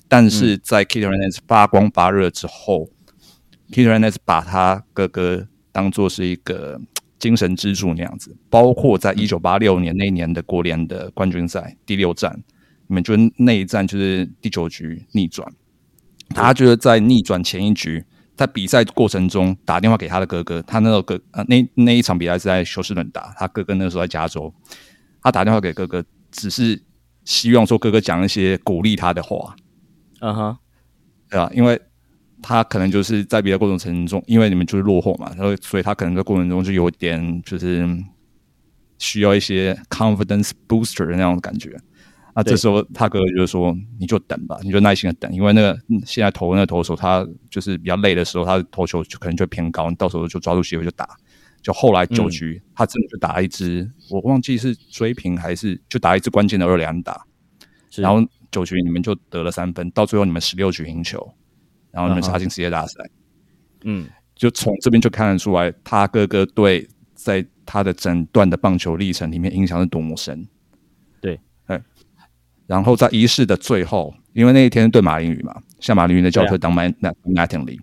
[0.08, 2.90] 但是在 Hernandez 发光发热之后。
[3.72, 6.80] Peter Hernandez 把他哥哥当做是一个
[7.20, 12.42] 精神支柱那样子，包括在一九八六年那年的国联的冠军赛第六战，
[12.88, 15.48] 你们觉得那一战就是第九局逆转，
[16.30, 18.04] 他就是在逆转前一局，
[18.36, 24.54] 在比赛过程中打电话给他的哥哥，他那个哥呃那那一场比赛是在休斯顿打，他哥哥那时候在加州，
[25.22, 26.82] 他打电话给哥哥，只是
[27.26, 29.56] 希望说哥哥讲一些鼓励他的话，
[30.22, 30.58] 嗯哼，
[31.30, 31.52] 对吧？
[31.54, 31.80] 因为
[32.42, 37.88] 他可能就是在比赛过程程中，因为你们就是落后嘛，然后所以他可能在过程中就有点就是
[38.98, 41.78] 需要一些 confidence booster 的那种感觉。
[42.36, 51.10] 那这时候他哥哥就是说：“你就等吧，你就耐心的等，因为那个现在投那个投手他就是比较累的时候，他投球就可能就偏高，你到时候就抓住机会就打。
[51.62, 57.22] 就后来九局，他真的就打了一支，我忘记是追平还是就打一支关键的二连打，
[57.98, 61.34] 然后九局你们就得了三分，到最后你们十六局赢球。”
[61.92, 63.10] 然后你们杀进世界大赛，
[63.84, 70.48] 嗯，就从这边就看得出来，他哥哥对在他的整段的棒球历程里面影响是多么深。
[71.20, 71.82] 对，哎，
[72.68, 76.94] 然后在仪式的最后，因为那一天对马林鱼嘛，像马林鱼的教授当 Matt
[77.26, 77.80] Mattingly，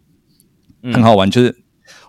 [0.92, 1.30] 很好玩。
[1.30, 1.54] 就是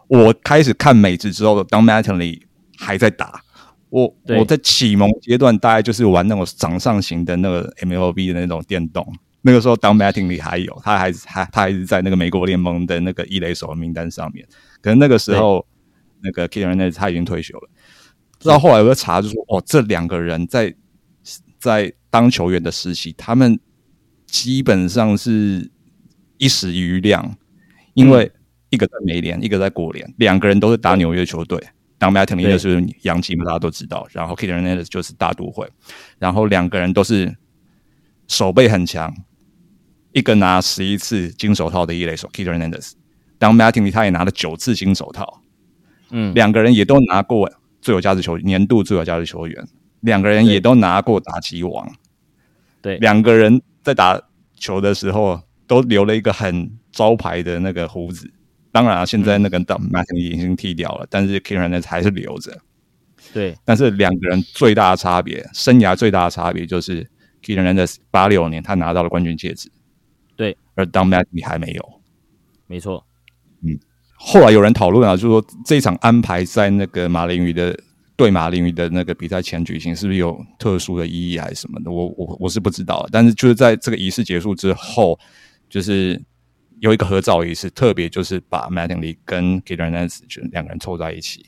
[0.08, 2.42] 我开始看美职之后，当 Mattingly
[2.78, 3.42] 还在打，
[3.90, 9.06] 我我在启蒙阶段大概就是玩那种掌上型的那个 MLB 的那种电动。
[9.48, 14.46] 那个时候，当 Matting 里还有，他还还他还是在那个美国联盟的那个一垒手的名单上面。
[14.82, 15.66] 可能那个时候，
[16.22, 17.70] 那个 k i r a n 他已经退休了。
[18.40, 20.76] 直到后来有个查，就说哦，这两个人在
[21.58, 23.58] 在当球员的时期，他们
[24.26, 25.72] 基本上是
[26.38, 27.38] 一时余亮，
[27.94, 28.30] 因为
[28.70, 31.58] 一个在美联，一个在国联，两个人都是打纽约球队。
[31.98, 34.06] 当 Mattingly 的是洋基嘛，大家都知道。
[34.12, 35.68] 然后 Kid Hernandez 就是大都会，
[36.20, 37.36] 然后两个人都是
[38.28, 39.12] 手背很强，
[40.17, 42.93] 一个拿十一次金手套的一垒手 Kid Hernandez，
[43.38, 45.41] 当 Mattingly 他也拿了九次金手套。
[46.10, 47.51] 嗯，两个人也都拿过
[47.82, 49.67] 最有价值球年度最有价值球员，
[49.99, 51.88] 两个人也都拿过打击王。
[52.82, 54.19] 对，两个人在打
[54.56, 58.32] 球的时候都留了一个很招牌的那个胡子。
[58.71, 62.58] 当然啊，现在那个 Mattingly 已经剃掉了，但是 Kid Hernandez 还是留着。
[63.34, 67.03] 对，但是两个人最大的差别，生涯最大的差别就是
[67.43, 69.77] Kid Hernandez 八六年他拿到了冠军戒指，对，
[70.78, 72.02] 而 Don Mattingly 还没有。
[72.68, 73.06] 没错。
[73.62, 73.78] 嗯。
[74.20, 77.78] 后来有人讨论啊，就是说这一场安排在那个马林鱼的
[78.16, 81.92] 对马林鱼的那个比赛前举行，是不是有特殊的意义还是什么的？
[81.92, 83.08] 我我我是不知道。
[83.12, 85.20] 但是就是在这个仪式结束之后，
[85.70, 86.20] 就是
[86.80, 91.46] 有一个合照仪式，特别就是把 Mattingly 跟 g i t e r Nance 就两个人凑在一起，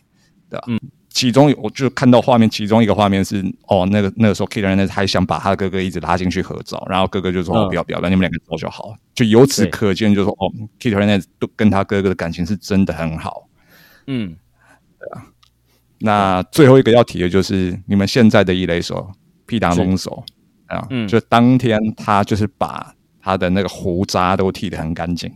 [0.49, 0.65] 对吧？
[0.67, 0.79] 嗯。
[1.09, 13.49] 其中我就看到画面，其中一个画面是哦，那个那个时候 k i t e r Nance 还想把他的哥哥一直拉进去合照，然后哥哥就说：“不要不要，让你们两个走就好。”就由此可见，就说哦 k i t e r Nance 都跟他哥哥的感情是真的很好。
[14.07, 14.35] 嗯，
[14.99, 15.25] 对啊。
[15.99, 19.11] 那最后一个要提的就是你们现在的一垒手
[19.45, 20.23] 皮达龙手
[20.67, 25.29] 啊，就当天他就是把他的那个胡渣都剃得很干净，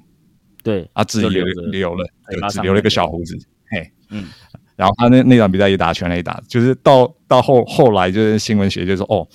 [0.63, 0.87] 对。
[0.93, 2.07] 啊，只留留了，
[2.51, 3.35] 只留了一个小胡子，
[3.71, 4.25] 嘿，嗯。
[4.75, 9.27] 然后他那那场比赛也打全垒打，就是到到后后来就是新闻写就说哦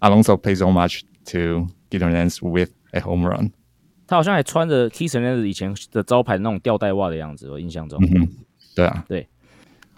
[0.00, 3.50] ，Alonso plays so much to get a chance with a home run。
[4.06, 8.02] 他好像还穿着 k i s s e n 以前的招牌那种吊带袜的样子，我印象中。
[8.02, 8.28] 嗯
[8.74, 9.28] 对啊，对，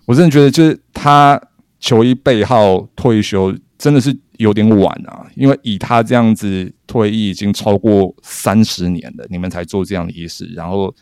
[0.06, 1.40] 我真的觉得就是他
[1.78, 10.92] 球衣背号退休真的是有点晚啊，因为以他这样子退役已经超过三十年了，你们才做这样的仪式，然后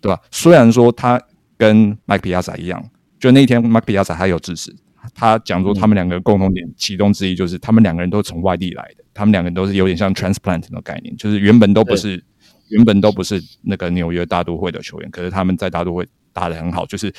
[0.00, 0.20] 对吧？
[0.32, 1.22] 虽然说他。
[1.58, 2.82] 跟麦克皮亚萨一样，
[3.18, 4.74] 就那一天麦克皮亚萨他有支持，
[5.12, 12.24] 他讲说他们两个共同点其中之一就是他们两个人都从外地来的，他们两个人都是有点像 transplant 的概念，就是原本都不是
[12.68, 17.12] 原本都不是那个纽约大都会的球员，可是他们在大都会打的很好，就是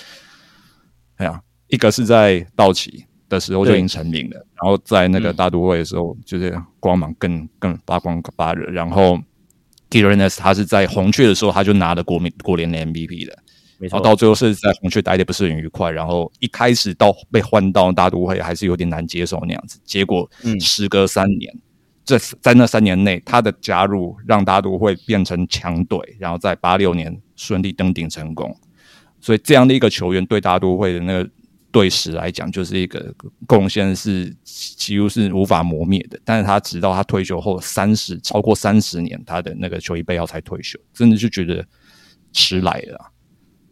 [1.17, 9.19] 哎呀，一个是在道奇的时候就已经成名了，然后在那个大都会的时候就是光芒更更发光发热，然后
[9.89, 13.38] g i r a n e s 他是在红雀的时候他就拿了国民国联的 MVP 的。
[13.88, 19.80] 然后到最后是在红雀待的不是很愉快，然后一开始到被换到大都会还是有点难接受那样子。
[19.86, 21.54] 结果，时隔三年，
[22.04, 28.54] 这在那三年内，他的加入让大都会变成强队，然后在八六年顺利登顶成功。
[29.22, 31.30] 所以这样的一个球员对大都会的那个
[31.72, 33.13] 队史来讲，就是一个
[33.48, 36.20] 贡献是几乎是无法磨灭的。
[36.26, 41.65] 但是他直到他退休后三十超过三十年，他的那个球衣背号才退休，真的就觉得
[42.34, 43.12] 迟来了。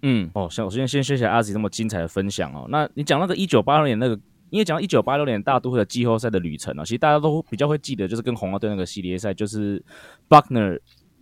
[0.01, 2.67] 嗯，哦，首先先谢谢阿吉那么精彩的分享哦。
[2.69, 9.83] 那你讲那个一九八六年那个，因为讲一九八六年大都会的季后赛的旅程啊，其实大家都比较会记得，就是跟红袜队那个系列赛，就是
[10.29, 10.79] Buckner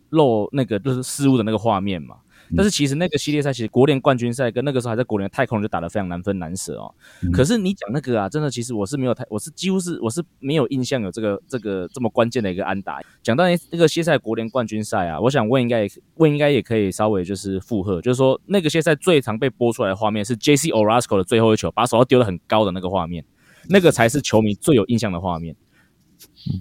[0.09, 2.17] 漏那个就是失误的那个画面嘛。
[2.55, 6.93] 但是其实那个系列赛，其实国联冠军赛跟那个时候还在国联太空人就打得非常难分难舍哦。
[7.31, 12.99] 可是你讲那个啊，真的其实我是没有太，我是几乎是我是没有印象有这个这个这么关键的一个安打。
[13.23, 20.69] 讲到那个歇赛国联冠军赛啊，我想问应该问应该也可以稍微就是附和，就是说那个歇赛最常被播出来的画面是 J.C.
[20.69, 23.25] Orasco 的最后一球把手要丢得很高的那个画面，
[23.69, 25.55] 那个才是球迷最有印象的画面。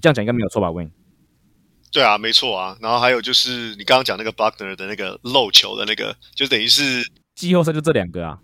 [0.00, 0.90] 这样讲应该没有错吧？Win。
[1.94, 2.76] 对啊，没错啊。
[2.80, 8.38] 然后还有就是你刚刚讲那个 Buckner 的那个漏球的那个，就等于是季后赛就这两个啊。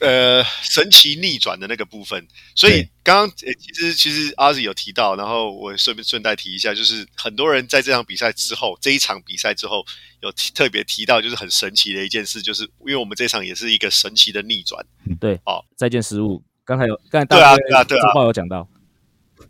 [0.00, 2.24] 呃，神奇逆转的那个部分。
[2.54, 9.84] 所以刚刚其实其实阿 Z 有提到，然后我顺便顺带提一下，就是很多人在这场比赛之后，这一场比赛之后
[10.20, 14.84] 有特别提到，就是很神奇的一件事，就是因为我们这场也是一个神奇的逆转。
[15.18, 16.42] 对，哦，再见失误。
[16.64, 18.68] 刚才有刚才对啊对啊对啊，报有讲到。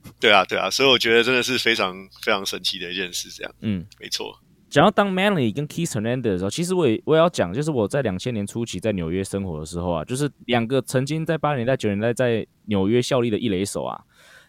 [0.20, 4.38] 对啊，对啊，所以我觉得真的是非常非常神奇的一件事，这样，嗯，没错。
[4.70, 14.00] 讲到当 Manly 跟 Keith Hernandez 的时候，其实我也我也要讲，就是我在两千年初期在纽约生活的时候啊，就是两个曾经在八十年代九十年代在纽约效力的一垒手啊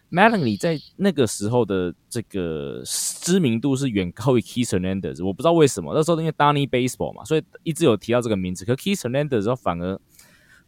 [0.09, 9.99] ，Manly 在那个时候的这个知名度是远高于 Keith Hernandez，我不知道为什么，那时候因为 Danny Baseball 嘛，所以一直有提到这个名字，可 Keith Hernandez 时候反而。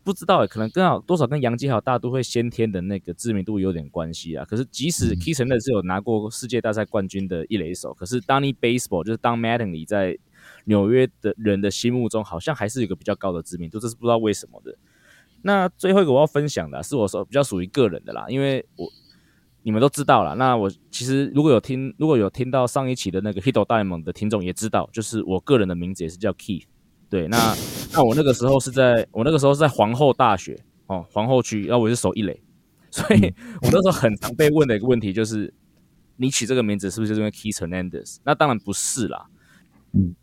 [0.06, 4.46] 不知道诶，可能跟好多少跟杨基还有大都会先天的那个知名度有点关系啊。
[4.46, 10.16] 可是即使 k i s s e n 是有拿过世界大赛冠军的一垒手，可是 Danny Baseball 就是当 Madden 里在
[10.66, 14.78] 纽约的人的心目中，好像还是有个比较高的知名度，这是不知道为什么的。
[15.42, 18.88] 那最后一个我要分享的是我说比较属于个人的啦，因为我
[19.64, 20.36] 你们都知道了。
[20.36, 26.66] 那我其实如果有听，如果有听到上一期的那个 Hito 大联盟的听众也知道，就是我个人的名字也是叫 Keith。
[27.10, 27.38] 对，那
[27.96, 32.40] 那我那个时候是在我那个时候是在皇后大学哦，皇后区，然后我是守一垒，
[32.92, 35.54] 所以我那时候很常被问的一个问题就是，
[36.18, 38.18] 你取这个名字是不是就是因为 Keith Hernandez？
[38.24, 39.26] 那当然不是啦。
[39.94, 40.14] 嗯，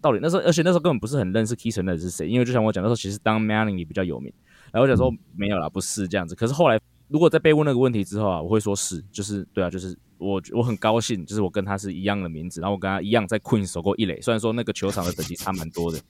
[0.00, 4.32] 到底那时候，而且那时候根本不是很认识 Keith Hernandez 是谁，因为就像我讲，那时候其实当 Manning 也比较有名，
[4.72, 6.34] 然后我讲说没有啦，不是这样子。
[6.34, 6.78] 可是后来。
[7.12, 15.98] 如果在被问那个问题之后啊，我会说是，就是对啊，就是我我很高兴，就是我跟他是一样的名字，然后我跟他一样在 Queen 守过一垒，虽然说那个球场的等级差蛮多的。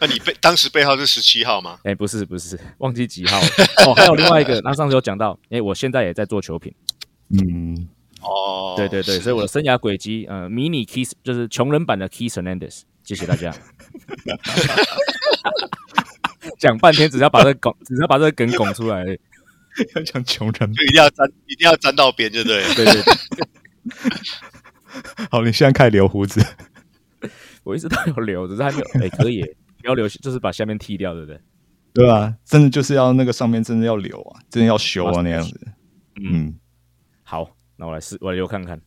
[0.00, 1.78] 那你背当时背号是十七号吗？
[1.84, 3.38] 哎，不是不是，忘记几号
[3.86, 3.94] 哦。
[3.94, 6.74] 还有另外一个，那上次有讲到，哎，我现在也在做球品。
[7.28, 7.88] 嗯，
[8.20, 13.54] 哦，对对对，所以我的生涯轨迹，呃，迷你 Kiss 就是穷人版的 Kiss Hernandez，谢谢大家。
[16.58, 19.04] 讲半天，只要把这个拱，只要把这个梗拱出来，
[19.96, 23.14] 要讲穷人，就一定要沾，一定要沾到边，就对，对对对。
[25.30, 26.44] 好，你现在开始留胡子，
[27.64, 28.84] 我一直都有留，只是还没有。
[29.00, 29.42] 哎，可以，
[29.80, 31.40] 不要留，就是把下面剃掉，对不对？
[31.94, 35.60] 对啊，真的就是要那个上面真的要留啊，真的要修啊那样子。
[36.22, 36.54] 嗯，
[37.22, 38.80] 好，那我来试，我来留看看。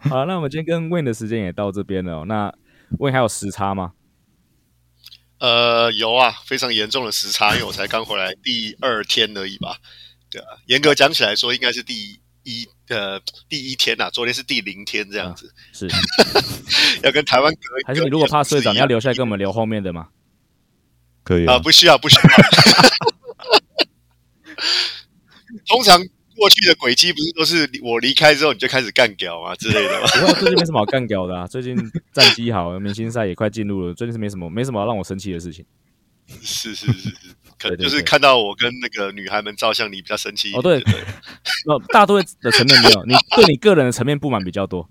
[0.00, 2.24] 好，那我们今天跟 Win 的时间也到这边了。
[2.24, 2.52] 那
[2.98, 3.92] Win 还有时差吗？
[5.42, 9.76] 呃，有啊，非常严重的时差，因为我才刚回来第二天而已吧。
[10.30, 13.18] 对啊，严格讲起来说，应该是第一呃
[13.48, 15.52] 第一天呐，昨天是第零天这样子。
[15.72, 15.88] 是，
[17.02, 20.10] 要跟台湾隔还是你如果怕睡着，你要留下来跟我们聊后面的吗？
[21.24, 22.22] 可以啊，不需要，不需要。
[25.66, 26.00] 通常。
[26.36, 30.06] 过去的轨迹不是都是我离开之后你就开始干屌啊之类的吗？
[30.14, 31.76] 不过最近没什么好干屌的啊， 最近
[32.12, 35.64] 战绩好，明星赛也快进入了，最近是没什么没什么让我生气的事情。
[36.40, 37.14] 是是是是，
[37.58, 40.52] 可能就是看到我跟那个女孩们照相，你比较生气。
[40.54, 40.82] 哦，对，
[41.66, 44.88] 那大多的层面没有，你 对你个人的层面不满比较多。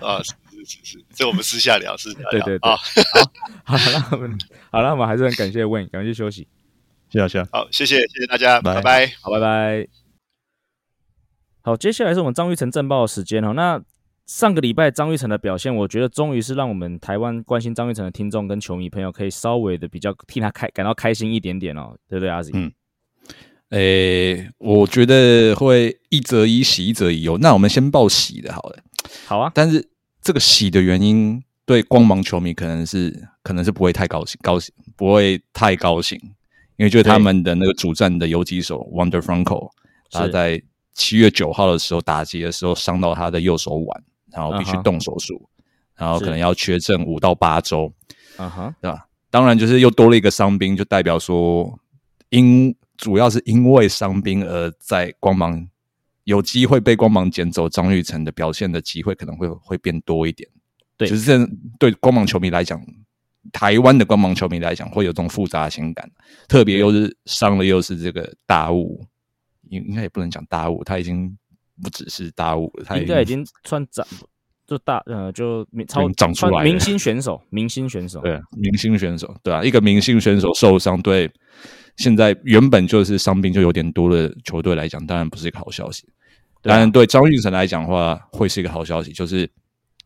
[0.00, 0.32] 啊，是
[0.66, 2.30] 是是，这我们私下聊，私下聊。
[2.30, 2.76] 对对对，好，
[3.64, 4.38] 好了，我们
[4.70, 6.46] 好了，我们还是很感谢 Win，赶快去休息。
[7.10, 9.97] 谢谢，好，谢谢谢谢大家，拜拜，好，拜拜。
[11.68, 13.52] 好，接下来是我们张玉成正报的时间哦。
[13.52, 13.78] 那
[14.24, 22.52] 上个礼拜张玉成的表现，我觉得终于是让我们台湾关心张玉成的听众跟球迷朋友可以稍微的比较替他开感到开心一点点哦，对不对，阿 Z？
[22.54, 22.72] 嗯，
[23.68, 27.36] 诶，我觉得会一则以喜，一则以忧。
[27.36, 28.78] 那我们先报喜的，好了。
[29.26, 29.90] 好啊，但是
[30.22, 36.18] 这个喜的原因，对光芒球迷可能是可能是不会太高兴，高兴不会太高兴，
[36.78, 39.68] 因为就是他们的那个主战的游击手 Wonder Franco，
[40.10, 40.62] 他在。
[40.98, 45.48] 七月九号的时候打击的时候伤到他的右手腕，然后必须动手术，
[45.96, 47.90] 然后可能要缺阵五到八周，
[48.36, 49.06] 啊哈，对吧？
[49.30, 51.78] 当然就是又多了一个伤兵，就代表说，
[52.30, 55.68] 因主要是因为伤兵而在光芒
[56.24, 60.48] 有机会被光芒捡走张玉成的表现的机会可能会会变多一点。
[60.96, 62.82] 对，就是这对光芒球迷来讲，
[63.52, 66.10] 台湾的光芒球迷来讲会有这种复杂情感，
[66.48, 69.06] 特别又是伤了又是这个大雾。
[69.70, 71.36] 应应该也不能讲大物，他已经
[71.82, 74.06] 不只是大物了，他应该已经算长，
[74.66, 81.30] 就大呃，就超长出来明星选手，明星选手，对，明星选手，对啊，一个明星选手受伤，对
[81.96, 86.06] 现在原本就是伤病就有点多的球队来讲，当然不是一个好消息。
[86.60, 89.48] 当然，对张运成来讲的话，会是一个好消息，就是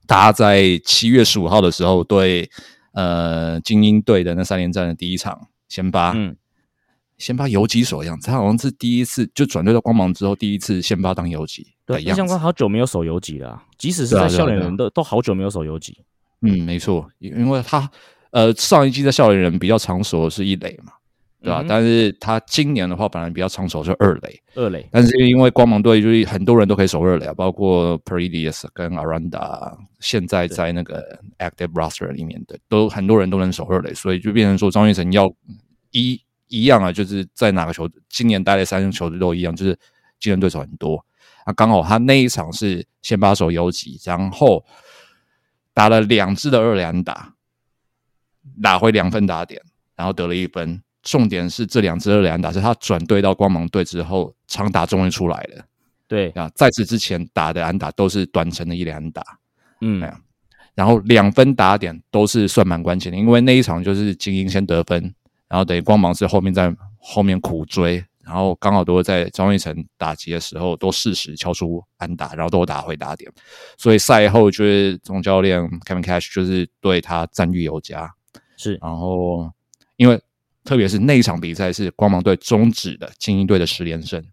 [0.07, 2.49] 他在七月十五号的时候对
[2.93, 6.37] 呃精英队的那三连战的第一场先发，嗯。
[7.23, 11.65] 先发游击手一样，他好像是第一次就转队到光芒之后，第一次先发当游击。
[11.87, 15.97] 对，印象中好久没有守游击了，即使是在笑脸人都都好久没有守游击。
[16.41, 17.89] 嗯，没错，因为他
[18.33, 20.95] 呃上一季在笑脸人比较常守的是一垒嘛，
[21.41, 21.65] 对吧？
[21.69, 24.85] 但是他今年的话，本来比较常守是二垒，二垒。
[24.91, 35.33] 但是因为光芒队就是很多人都可以守二垒啊，包括 Predius 跟 Aranda，现在在那个 Active Roster 里面的都很多人都能守二垒，所以就变成说张玉成要
[35.93, 36.21] 一。
[36.53, 39.73] 一样啊，就是在哪个球今年待的三支球队都一样，就是
[40.21, 41.05] 竞争对手很多。
[41.45, 44.65] 啊刚好他那一场是先把手游击，然后
[45.73, 47.35] 打了两支的二连打，
[48.63, 49.61] 打回两分打点，
[49.97, 50.83] 然后得了一分。
[51.03, 55.65] 重点是这两支二连打是他转队到光芒队之后，长打终于出来了。
[56.07, 59.25] 对啊，在此之前打的安打都是短程的一连打。
[59.81, 60.01] 嗯，
[60.77, 65.13] 然后两分打点都是算蛮关键的，因为那一场就是精英先得分。
[65.53, 73.31] 然后等于光芒是后面在后面苦追，然后刚好都是在张玉成打击的时候都适时敲出安打，然后都打回打点，
[73.77, 78.11] 所以赛后就是总教练 Kevin Cash 就是对他赞誉有加。
[78.57, 79.53] 是，然后
[79.97, 80.19] 因为
[80.65, 84.25] 特别是那一场比赛是光芒队终止的精英队的十连胜。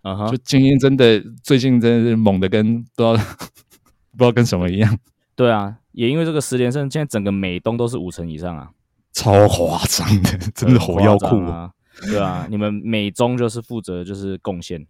[0.00, 0.30] 啊哈。
[0.30, 4.98] 就，精英真的最近真的是猛的跟不知道不知道跟什么一样，
[5.34, 8.70] 对啊，也因为这个十连胜，现在整个美东都是五成以上啊，
[9.16, 11.70] 超夸张的， 真的火药库啊，
[12.02, 14.86] 对啊，你们美中就是负责就是贡献，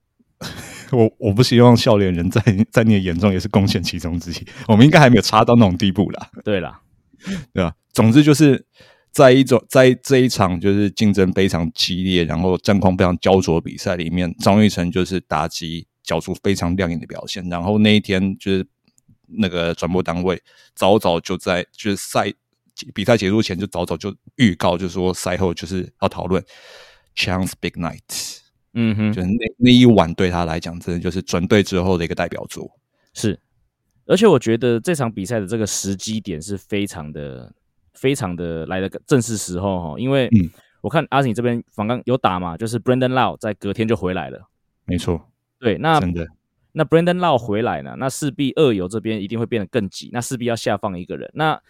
[0.90, 6.80] 我我不希望笑脸人在在你的眼中也是贡献其中之一，我们应该还没有差到那种地步啦，对啦，
[7.52, 7.74] 对啊？
[7.92, 8.64] 总之就是
[9.12, 17.46] 在一种在这一场就是竞争非常激烈，然后战况非常焦灼的比赛里面，张玉成就是打击缴出非常亮眼的表现。
[17.50, 18.66] 然后那一天就是
[19.26, 20.40] 那个转播单位
[20.74, 22.32] 早早就在就是赛
[22.94, 26.42] 比赛结束前就早早就预告，就说赛后就是要讨论
[27.16, 28.38] Chance Big Night，
[28.74, 32.70] 嗯哼，就是那那一晚对他来讲，真的就是转队之后的一个代表作。
[33.14, 33.38] 是，
[34.06, 37.52] 而且我觉得这场比赛的这个时机点是非常的、
[37.94, 40.50] 非常的来的正是时候哈，因为嗯
[40.80, 44.48] 我看阿锦这边反刚有打嘛，就是 Brandon Lau 在隔天就回来了。
[44.86, 46.26] 没错，对，那真的，
[46.72, 51.30] 那 Brandon Lau 回来呢，那势必二游这边一定会变得更急，那势必要下放一个人。
[51.34, 51.60] 那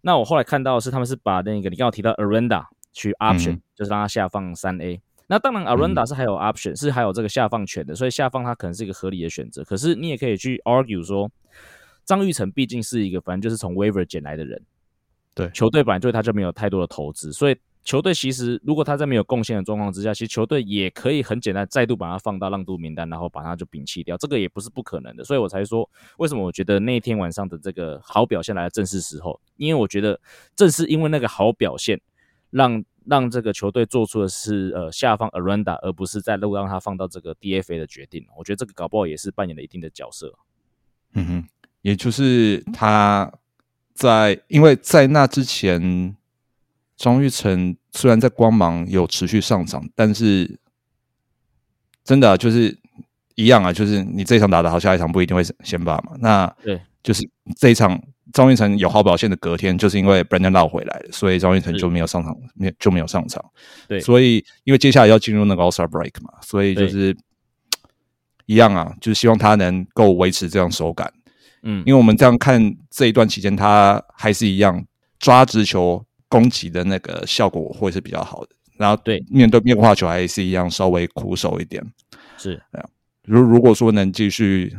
[0.00, 5.00] 那我后来看到的是他们是把那个你刚刚提到 Aranda 去 option，、嗯就是让他下放三 A。
[5.26, 9.62] 那当然 Aranda 是还有 option，、是还有这个下放权的，所以下放它可能是一个合理的选择。
[9.62, 11.30] 可是你也可以去 argue 说，
[12.04, 14.62] 张玉成毕竟是一个反正就是从 waiver 捡来的人，
[15.34, 17.56] 对球队本来对他就没有太多的投资，所以
[17.88, 25.24] 球队其实如果他在没有贡献的状况之下，其实球队也可以很简单再度把他放到让渡名单，然后把他就摒弃掉，这个也不是不可能的。
[25.24, 30.20] 所以我才说，为什么我觉得那一天晚上的这个好表现来的正是时候，因为我觉得
[30.54, 31.98] 正是因为那个好表现，
[32.50, 38.22] 让让这个球队做出的是呃下放 Aranda，而不是在路让他放到这个 DFA 的决定。
[38.36, 40.34] 我觉得这个搞不好也是扮演了一定的角色。
[41.14, 41.48] 嗯哼，
[41.80, 43.32] 也就是他
[43.94, 46.14] 在，因为在那之前，
[46.98, 50.58] 张玉成虽然在光芒有持续上涨，但是
[52.04, 52.76] 真的、啊、就是
[53.36, 56.16] 一样啊，就是你这一场打得好，下一场不一定会先发嘛。
[56.18, 57.22] 那对，就是
[57.56, 57.98] 这一场
[58.32, 63.44] 张玉成有好表现的隔天，就是因为 Brandon Lau 回来了，所以张玉成就没有上场，没就没有上场。
[63.86, 67.16] 对所以因为接下来要进入那个 All Star Break 嘛，所以就是
[68.46, 71.12] 一样啊，就是希望他能够维持这样手感。
[71.62, 74.84] 嗯，因为我们这样看这一段期间，他还是一样
[75.20, 78.50] 抓直球攻击的那个效果会是比较好的。
[78.76, 81.84] 然后对面对变化球还是一样稍微苦手一点。
[82.36, 82.62] 是
[83.24, 84.76] 如如果说能继续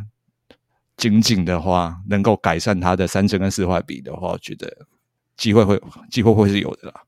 [0.95, 4.71] 精进的话，能够改善他的三振跟四坏比的话，我觉得
[5.35, 7.01] 机会会机会会是有的啦。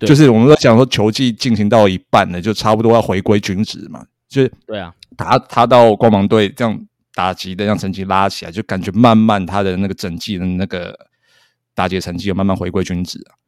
[0.00, 4.04] 就是我们都讲说球季进行到一半了，就差不多要回归均值嘛。
[4.28, 10.98] 就是对啊，他他到光芒队这样打击的让成绩拉起来，就感觉慢慢他的那个整季的那个
[11.74, 13.38] 打击成绩有慢慢回归均值啊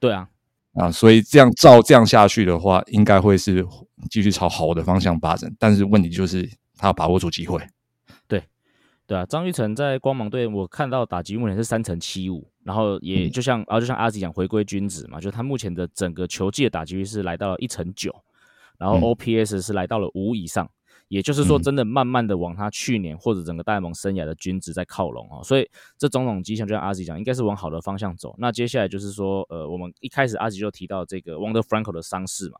[0.00, 0.28] 对啊，
[0.74, 3.66] 啊，所以这样照这样下去的话，应该会是
[4.10, 5.52] 继续朝好的方向发展。
[5.58, 7.60] 但是问题就是他要把握住机会。
[8.26, 8.42] 对
[9.06, 18.14] 对啊，张玉成在光芒队，我看到打击目前是三成七五，然后也嗯就像，然后就像阿吉讲回归均值嘛，就是他目前的整个球季的打击率是来到了一成九，
[18.78, 20.70] 然后嗯 OPS 是来到了五以上，
[21.08, 21.62] 也就是说，嗯。
[21.62, 28.34] 真的慢慢的往他去年或者整个大联盟生涯的均值在靠拢哦，所以这种种迹象，就像阿吉讲，应该是往好的方向走。
[28.38, 32.58] 那接下来就是说，呃，我们一开始阿吉就提到这个 Wander Franco 的伤势嘛，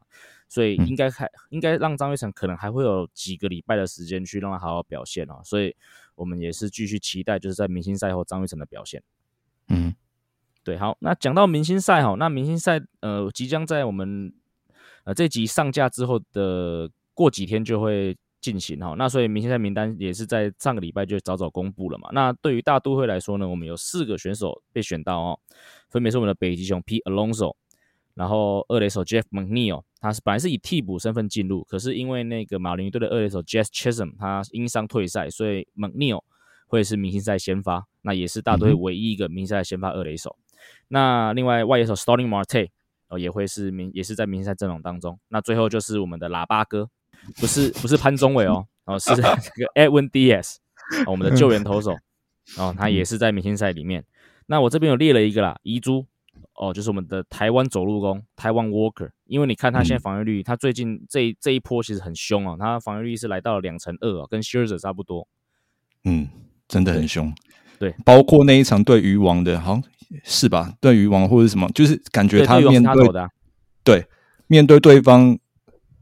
[0.48, 0.88] 所以嗯。
[0.88, 5.74] 应该还应该让张玉成可能还会有几个礼拜的时间去让他好好表现哦，所以
[6.14, 9.02] 我们也是继续期待，就是在明星赛后张玉成的表现。
[9.68, 9.94] 嗯。
[10.64, 14.30] 对，好，那讲到明星赛哈，那明星赛呃即将在我们
[15.04, 18.14] 呃这集上架之后的过几天就会
[18.50, 22.08] 进行哈，那所以明星赛名单也是在上个礼拜就早早公布了嘛。
[22.12, 25.40] 那对于大都会来说呢，我们有四个选手被选到哦，
[25.90, 27.54] 分别是我们的北极熊 P Alonso，
[28.14, 36.22] 然后二垒手 Jeff McNeil，他是本来是以替补身份进入，可是因为那个马林鱼队的二垒手 Jess Chisholm 他因伤退赛，所以 McNeil
[36.66, 40.36] 会是明星赛先发，那也是大都会唯一一个明星赛先发二垒手。
[40.88, 42.68] 那另外外野手 Starling Marte
[43.08, 45.18] 哦也会是明也是在明星赛阵容当中。
[45.28, 46.90] 那最后就是我们的喇叭哥，
[47.36, 49.32] 不是不是潘宗伟哦，哦是 这个
[49.74, 50.56] Edwin Diaz，、
[51.06, 51.96] 哦、我们的救援投手
[52.56, 54.04] 哦，他也是在明星赛里面。
[54.46, 56.06] 那我这边有列了一个啦，遗珠
[56.54, 65.28] 哦，就是我们的台湾走路工台湾 Walker，因为你看他现在防御率，他最近这一这一波其实很凶哦，他防御率是来到了两成二哦，跟 Scherzer 差不多。
[66.04, 66.28] 嗯，
[66.66, 67.32] 真的很凶。
[67.78, 69.84] 对，包括那一场对鱼王的，好像
[70.24, 70.72] 是吧？
[70.80, 73.08] 对鱼王或者什么，就是感觉他面对
[73.84, 74.06] 对
[74.46, 75.38] 面对对方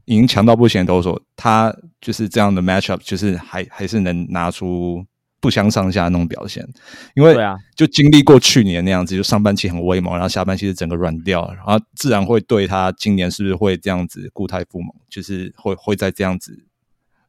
[0.07, 5.05] 已经强到不行的投手，他就是这样的 matchup，就是还还是能拿出
[5.41, 6.65] 不相上下那种表现，
[7.13, 16.57] 因为对啊，就经历过去年那样子，就上半期很威猛，然后下半期是整个软掉，然后自然会对他今年是不是会这样子固态复萌，就是会会在这样子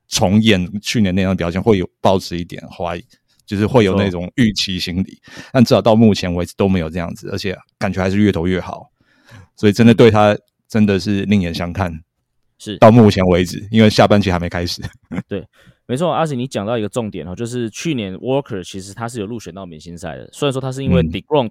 [0.07, 3.05] 重演去年那样的表现，会有抱持一点怀疑，
[3.45, 5.18] 就是会有那种预期心理，
[5.53, 8.87] 但至少到目前为止都没有这样子，而且感觉还是越投越好，
[9.57, 11.93] 所以真的对他真的是另眼相看。
[12.59, 14.82] 是到目前为止，因为下半期还没开始。
[15.28, 15.46] 对，
[15.86, 21.50] 没错，阿喜，你讲到一个重点哦，就是去年 Walker 其实他是有入选到明星赛的，虽然说他是因为 Degrom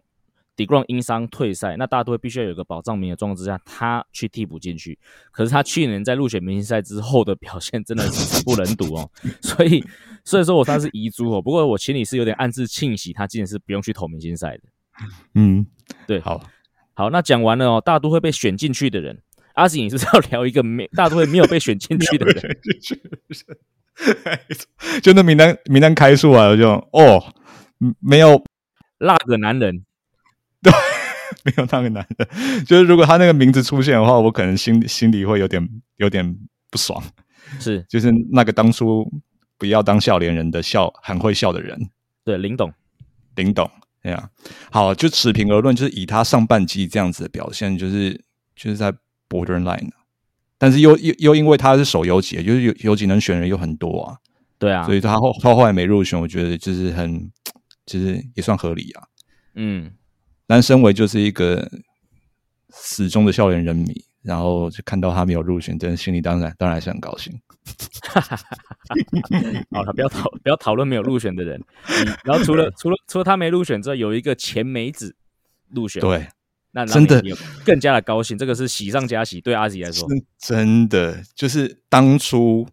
[0.56, 4.98] Degrom 因伤退赛，那大都会必须要有个保障名额状况之下，他去替补进去。
[5.32, 9.10] 可是他去年在入选明星赛之后的表现真的是惨不忍睹哦，
[9.42, 9.84] 所以
[10.26, 11.42] 所以说我算是遗珠哦。
[11.42, 14.64] 不过我心里是有点暗自庆喜，他今年是不用去投明星赛的。
[15.36, 15.66] 嗯，
[16.08, 16.44] 对，好，
[16.96, 19.22] 好，那讲完了哦，大都会被选进去的人。
[19.58, 22.58] 阿喜，你是要聊一个没 大都会没有被选进去的人？
[25.02, 27.34] 就那名单名单开出来了，就哦，
[28.00, 28.44] 没有
[29.00, 29.84] 那个男人，
[30.62, 30.72] 对，
[31.44, 32.66] 没有那个男人。
[32.66, 36.38] 就是如果他那个名字出现的话，我可能心心里会有点有点
[36.70, 37.04] 不爽。
[37.60, 39.12] 是，就是那个当初
[39.58, 41.90] 不要当笑脸人的笑很会笑的人，
[42.24, 42.72] 对，林董，
[43.36, 43.68] 林董，
[44.04, 44.30] 对呀。
[44.70, 48.22] 好，就持平而论，就是以他上半季这样子的表现，就是
[48.56, 48.94] 就是在。
[49.30, 49.90] Borderline，
[50.58, 54.18] 但是又又又因为他是手游级，就是有有几能选人又很多啊，
[54.58, 57.30] 对啊，所以他后他后来没入选，我觉得就是很，
[57.86, 59.04] 就是也算合理啊。
[59.56, 59.92] 嗯，
[60.46, 61.70] 但身为就是一个
[62.70, 67.40] 死忠的校园人迷，然后就看到他没有入选，真的心里当然当然是很高兴。
[69.72, 71.62] 好了，不要讨不要讨论没有入选的人，
[72.24, 75.16] 然后除了除了除了他没入选之外，有一个前美子
[75.70, 76.28] 入选，对。
[76.72, 77.24] 那真的。
[77.66, 79.42] 更加的高兴，这个是喜上加喜。
[79.42, 80.08] 对阿吉来说，
[80.38, 81.24] 真的。
[81.34, 82.68] 就是当初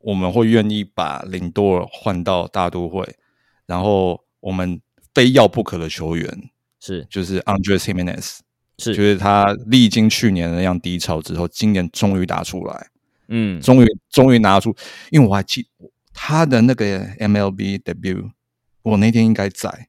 [0.00, 3.16] 我们会愿意把林多尔换到大都会，
[3.66, 4.80] 然后我们
[5.14, 6.50] 非要不可的球员
[6.80, 7.06] 是。
[7.08, 8.38] 就是 Andres Jimenez，
[8.78, 8.94] 是。
[8.94, 12.88] 就是他历经去年那样低潮之后，今年终于打出来，
[13.28, 14.74] 嗯，终于终于拿出，
[15.10, 15.66] 因为我还记
[16.12, 18.30] 他的那个 MLB debut，
[18.82, 19.88] 我那天应该在。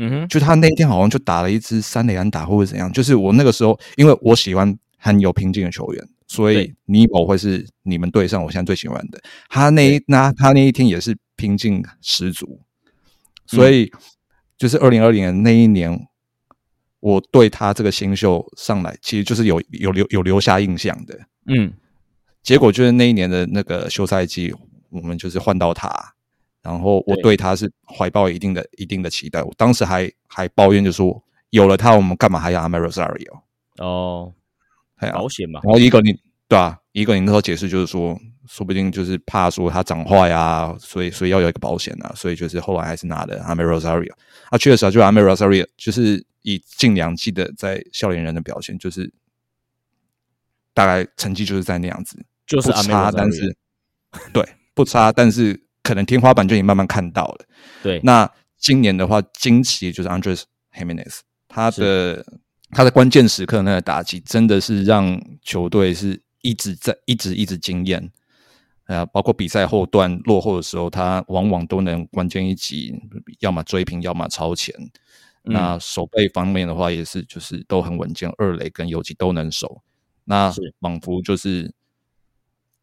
[0.00, 9.20] 嗯哼，就他那一天好像就打了一支三垒安打或者怎样，就是我那个时候，因为我喜欢很有拼劲的球员，所以尼某会是你们队上我现在最喜欢的。
[9.48, 12.60] 他那一那他那一天也是拼劲十足，
[13.44, 13.92] 所以
[14.56, 16.06] 就是二零二零年那一年，
[17.00, 21.18] 我对他这个新秀上来，其实就是有有留有留下印象的。
[21.46, 21.72] 嗯，
[22.44, 24.54] 结果就是那一年的那个休赛季，
[24.90, 26.14] 我们就是换到他。
[26.60, 33.40] 然后我对他是怀抱一定的一定的期待，我当时还还抱怨就说，有了他，我们干嘛还要 Amerisario？
[33.78, 34.34] 哦，
[35.12, 35.60] 保险嘛。
[35.62, 36.12] 然后一个你
[36.48, 44.12] 对啊，一个你那时候解释就是说，说不定就是怕说他长坏啊，所以所以要有一个保险啊，所以就是后来还是拿的 Amerisario。
[44.50, 49.10] 啊，确实啊，就 Amerisario 就是以近两季的在笑脸人的表现，就是
[50.74, 53.56] 大概成绩就是在那样子，就是不差，但是
[54.32, 54.44] 对
[54.74, 55.67] 不差，但是。
[55.88, 57.46] 可能天花板就已经慢慢看到了。
[57.82, 60.42] 对，那今年的话，惊奇就是 Andres
[60.74, 62.22] Jimenez，他的
[62.72, 68.12] 他的关键时刻那个打击，真的是让球队是一直在一直一直惊艳。
[68.84, 72.94] 呃，包括比赛后段落后的时候，他往往都能关键一击，
[73.40, 74.74] 要么追平，要么超前。
[75.42, 79.80] 那守备方面的话，也是就是都很稳健，二垒跟游击都能守。
[80.24, 81.72] 那仿佛就是。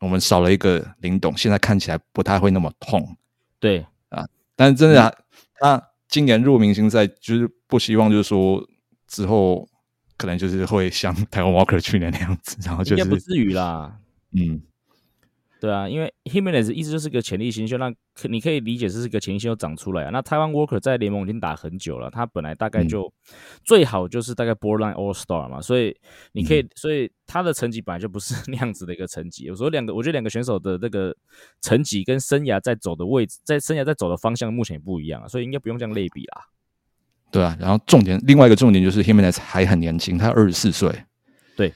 [0.05, 3.17] 我们少了一个林董，现在看起来不太会那么痛，
[3.59, 3.83] 对。
[4.09, 4.23] 啊，
[4.55, 5.25] 但是真的，
[5.55, 8.63] 他今年入明星赛，就是不希望，就是说
[9.07, 9.67] 之后
[10.15, 13.97] 可能就是会像台湾 Walker 去年那样子，然后就是不至于啦，
[14.33, 14.61] 嗯。
[15.59, 20.09] 对啊，因为 Himenez 意思就是个潜力新秀，那可你可以理解这是个潜力新秀长出来啊。
[20.11, 23.11] 那台湾 Worker 在联盟已经打很久了，他本来大概就
[23.63, 25.95] 最好就是大概 Borderline All Star 嘛，所以
[26.33, 29.45] 你可以，所以他的成绩本来就不是 那样子的一个成绩。
[29.45, 31.15] 有时候两个，我觉得两个选手的这个
[31.61, 36.41] 成绩跟生涯在走的位置，在生涯在走的方向目前也不一样啊，所以应该不用这样类比啦。
[37.31, 41.03] 对啊，然后重点另外一个重点就是 Himenez 还很年轻，他二十四岁，
[41.57, 41.73] 对，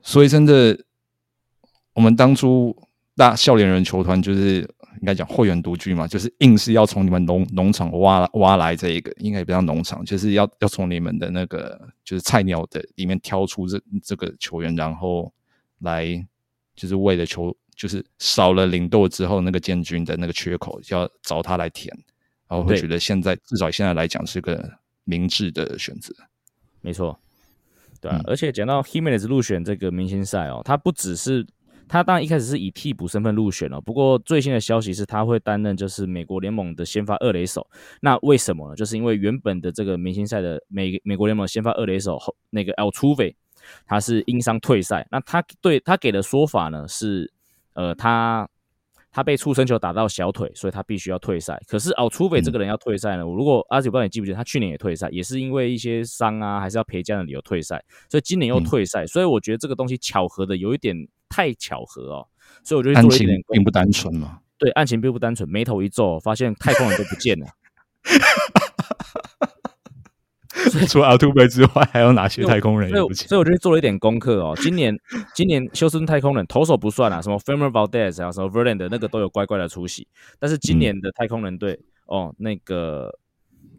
[0.00, 0.78] 所以真的
[1.94, 2.76] 我们当初。
[3.16, 4.58] 大笑脸人球团就是
[5.00, 15.32] 应该讲会员独居嘛，就是硬是要从你们农农场挖挖来这一个，应该也不叫农场，就是要要从你们的那个就是菜鸟的里面挑出这这个球员，然后
[15.78, 16.04] 来
[16.74, 21.96] 就是为了球，就是少了领豆之后那个建军的那个缺口，要找他来填，
[22.48, 24.68] 然后会觉得现在至少现在来讲是个
[25.04, 26.12] 明智的选择。
[26.80, 27.16] 没错，
[28.00, 31.46] 对啊，而且讲到 Himenes 入选这个明星赛哦，他不只是。
[31.88, 37.66] 他当然一开始是以替补身份入选了，不过最新的消息是他会担任就是美国联盟的先发二垒手。
[38.00, 38.76] 那为什么呢？
[38.76, 42.72] 就是因为原本的这个明星赛的美美国联盟先发二垒手后那个
[43.16, 43.36] 非
[43.86, 45.06] 他是因伤退赛。
[45.10, 47.30] 那他对他给的说法呢是，
[47.74, 48.48] 呃，他
[49.10, 51.62] 他被触身球打到小腿，所以他必须要退赛。
[51.68, 53.26] 可是奥除非这个人要退赛呢？
[53.26, 59.06] 我如果阿九不知道你记不记得，他去年也退赛，也是因为一些伤啊，还是要陪家的理由退赛，所以今年又退赛。
[59.06, 61.06] 所以我觉得这个东西巧合的有一点。
[61.34, 62.28] 太巧合哦，
[62.62, 64.38] 所以我就做了一点，并不单纯嘛。
[64.56, 65.50] 对，案情并不单纯。
[65.50, 67.46] 眉头一皱，发现太空人都不见了。
[70.88, 73.26] 除了阿图贝之外，还有哪些太空人也不见？
[73.26, 74.56] 所以我就做了一点功课哦。
[74.62, 74.96] 今年，
[75.34, 80.06] 今年休斯顿太空人投手不算啊，什么 Famer Valdez 啊，什么 Verlander 那个都有乖乖的出席。
[80.38, 83.18] 但是今年的太空人队哦，那个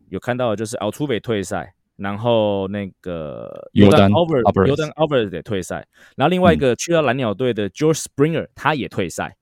[0.09, 1.73] 有看到的就是奥图贝退赛。
[1.97, 5.87] 然后那个 Jordan Over，Jordan Over 得退赛。
[6.15, 9.35] 然后另外一个去到蓝鸟队的 George Springer，他也退赛。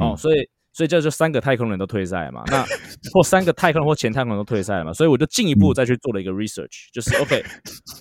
[0.00, 2.42] 哦，所以所以这就三个太空人都退赛嘛。
[2.48, 2.64] 那
[3.14, 4.92] 或三个太空人或前太空人都退赛了嘛。
[4.92, 7.42] 所以我就进一步再去做了一个 research，就是 OK。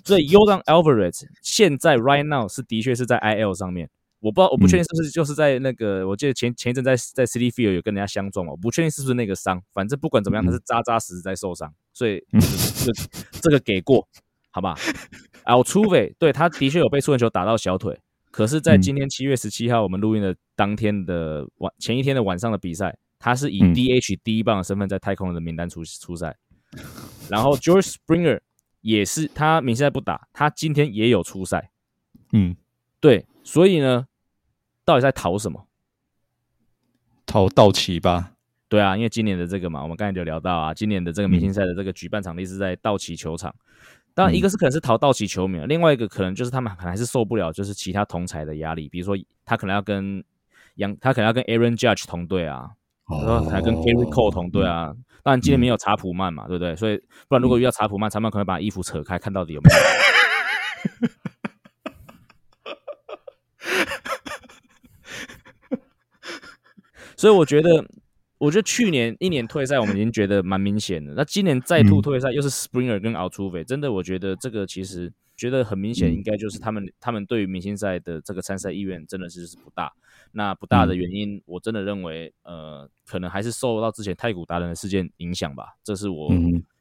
[0.04, 3.90] 所以 Jordan Alvarez 现在 right now 是的确是在 IL 上面。
[4.26, 12.92] 我不知道，我不确定是不是就是在那个，我记得前前一阵在在 City Field 有跟人家相撞嘛，我不确定是不是那个伤，反正不管怎么样，他是扎扎实实在受伤，所以这
[13.40, 14.08] 这个给过，
[14.50, 14.74] 好吧
[15.46, 18.00] ？Al t u v 对他的确有被触球打到小腿，
[18.32, 26.36] 可是，在今天七月十七号我们录音的当天的晚前一天的晚上的比赛，他是以 DH 第一棒的身份在太空人的名单出出赛，
[27.30, 28.40] 然后 George Springer
[28.82, 31.70] 也是他明星赛不打，他今天也有出赛，
[32.34, 32.56] 嗯，
[33.00, 34.08] 对，所以呢。
[34.86, 35.68] 到底在逃什么？
[37.26, 38.34] 逃道奇吧？
[38.70, 43.54] 对啊，因为今年的这个嘛，我们刚才就聊到啊，今年的这个明星赛的这个举办场地是在道奇球场。
[44.14, 50.24] 当然，一个是可能是逃道奇球迷，另外一个可能就是他们可能还是受不了，就是其他同才的压力，比如说他可能要跟
[50.76, 52.72] 杨，他可能要跟 Aaron Judge 同队啊，
[53.10, 54.96] 然后还跟 Gary Cole 同队啊。
[55.24, 56.76] 当然今年没有查普曼嘛，对不对？
[56.76, 61.10] 所以不然如果遇到查普曼，查普曼可能把衣服扯开，看到底有没有。
[67.18, 67.86] 所以我觉得，
[68.38, 71.14] 我觉得去年一年退赛，我们已经觉得蛮明显的。
[71.14, 79.92] 那今年再度退赛，又是 Springer 跟 a l t u v e 真的，我觉得这个其实觉得很明显，应该就是他们他们对于明星赛的这个参赛意愿真的是是不大。
[80.34, 85.76] 那不大的原因，我真的认为，呃，可能还是受到之前太古达人的事件影响吧。
[85.82, 86.30] 这是我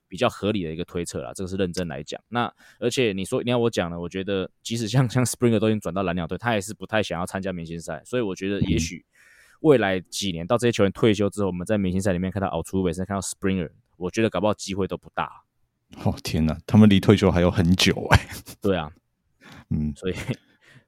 [0.09, 1.33] 比较合理的一个推测啦。
[1.33, 2.21] 这个是认真来讲。
[2.29, 8.03] 那而且你说你要我讲呢，我觉得即使像像 Springer 都已经转到蓝鸟队，他也是不太想要参加明星赛。
[8.05, 9.05] 所以我觉得也许。
[9.65, 15.43] 未来几年到这些球员退休之后，我们在明星赛里面看到奥出尾声，看到 Springer，我觉得搞不好机会都不大。
[16.05, 18.29] 哦天哪，他们离退休还有很久哎。
[18.61, 18.91] 对啊，
[19.71, 20.15] 嗯，所以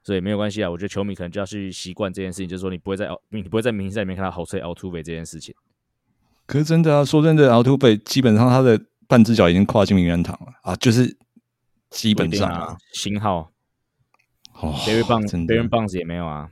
[0.03, 0.71] 所以没有关系啊。
[0.71, 5.55] 我觉得球迷可能就要去习惯这件事情，就是说你不会在奥你不会在明星赛里面看到好吹奥出尾这件事情。
[6.45, 11.17] 可是真的啊，说真的，奥出尾基本上他的半只脚已经跨进名人堂了啊，就是
[11.89, 13.51] 基本上啊，型号
[14.61, 16.51] 哦，Barry Bonds，Barry Bonds 也没有啊。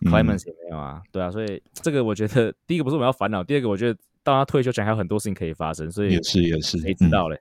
[0.00, 7.40] Clemens 也没有啊，对啊，所以这个我觉得第一个不是我们要烦恼，第二个我觉得到他退休前还有很多事情可以发生，所以也是也是谁知道嘞？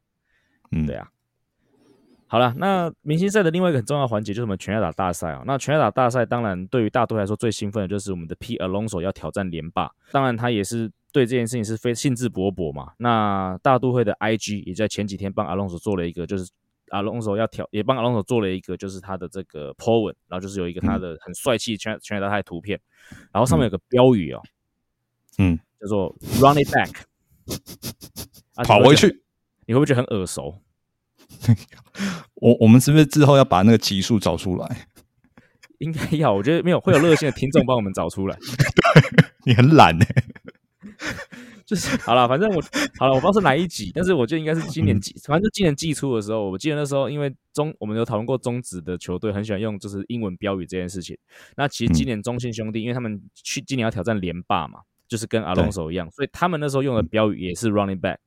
[0.71, 1.09] 嗯，对啊。
[2.27, 5.43] 好了，那明星赛的另外一个很重要环节就是我们全垒打大赛啊。
[5.45, 12.93] 那全垒打大赛当然对于大都来说最兴奋的就是我们的 P Alonso 要挑战连霸，当然他也是对这件事情是非兴致勃勃嘛。
[12.97, 16.49] 那大都会的 IG 也在前几天帮 Alonso 做了一个就是。
[16.93, 22.79] 阿隆索要挑，也帮阿隆索做了一个，就是他的这个 po 文，然后就是有一个他的很帅气全全打他的图片，
[23.31, 24.41] 然后上面有个标语哦，
[25.39, 26.91] 嗯，叫做 Run it back，
[28.63, 29.23] 跑回去，
[29.65, 30.61] 你会不会觉得很耳熟？
[32.35, 34.87] 我我们是不是之后要把那个级数找出来？
[35.79, 38.37] 应该要，我觉得没有会有热心的听众帮我们找出来。
[39.45, 40.05] 你很懒呢。
[41.73, 42.61] 就是好了，反正我
[42.99, 51.17] 好了，我不知道是哪一集，但是我觉得应该是今年季，反正就今年季初的时候，我记得那时候因为中我们有讨论过中职的球队很喜欢用就是英文标语这件事情。
[51.57, 58.17] 那其实今年中信兄弟，因为他们去今年要挑战联霸嘛，就是跟阿隆索一样，所以他们那时候用的标语也是 running back。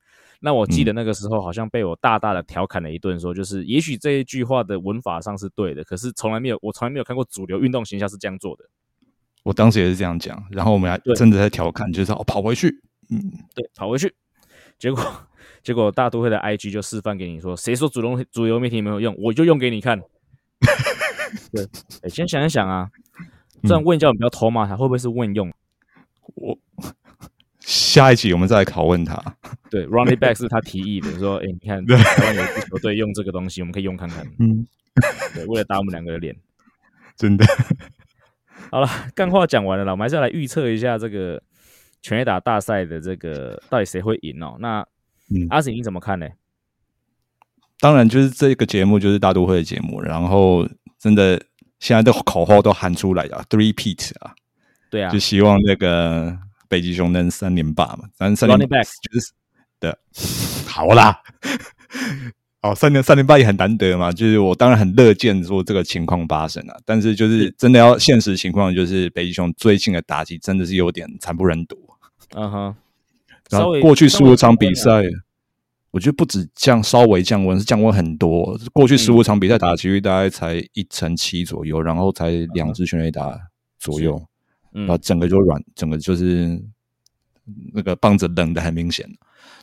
[0.41, 8.65] 那我记得那个时候好像被我大大的调侃了一顿，说就是也许这一句话的文法上是对的，可是从来没有我从来没有看过主流运动形象是这样做的。
[9.43, 12.81] 我当时也是这样讲，然后我们还真的在调侃，就是哦跑回去。
[13.09, 14.13] 嗯，对，跑回去，
[14.77, 15.27] 结果
[15.63, 19.99] 结果大都会的 IG 就示范给你说，谁说主动主流媒体没有用，我就用给你看。
[21.51, 21.63] 对，
[22.01, 22.89] 哎，先想一想啊，
[23.63, 25.53] 这样问叫你不要偷骂他，会不会是问用？
[26.35, 26.57] 我
[27.59, 29.21] 下一期我们再来拷问他。
[29.69, 34.25] 对，Running Back 是他提议的，说，哎，你看台湾有一支球队用这个东西，我们可以用看看。
[34.39, 34.65] 嗯，
[35.33, 36.35] 对，为了打我们两个的脸，
[37.15, 37.45] 真的。
[38.71, 41.41] 好了，干话讲完了啦，我们还是要来预测一下这个
[42.07, 44.55] 全垒打大赛的这个到底谁会赢哦。
[44.59, 44.79] 那
[45.29, 45.45] 嗯。
[45.49, 46.25] 阿信你怎么看呢？
[47.81, 50.65] 当然，就是这个节目就是大都会的节目，然后
[50.97, 51.39] 真的
[51.79, 54.33] 现在的口号都喊出来了，three peat 啊，
[54.89, 55.11] 对啊。
[55.11, 56.35] 就，希望那个
[56.69, 59.31] 北极熊能三连霸嘛，咱三连 back 就是
[59.81, 59.99] 的，
[60.65, 61.21] 好啦，
[62.63, 71.77] 哦，三连三连霸也很难得嘛，就是我当然很乐见说这个情况发生啊，但是就是真的要现实情况，就是北极熊最近的打击真的是有点惨不忍睹，
[72.31, 72.75] 嗯哼，
[73.49, 75.03] 然后过去十五场比，赛，
[75.91, 78.59] 我觉得不止降稍微降温，是降温很多。
[78.73, 83.37] 过去十五场比赛打的几率大概才一成七左右，然后才两支全垒打
[83.79, 84.21] 左右，
[84.73, 86.61] 嗯然后整个就软，整个就是
[87.73, 89.07] 那个棒子冷的很明显，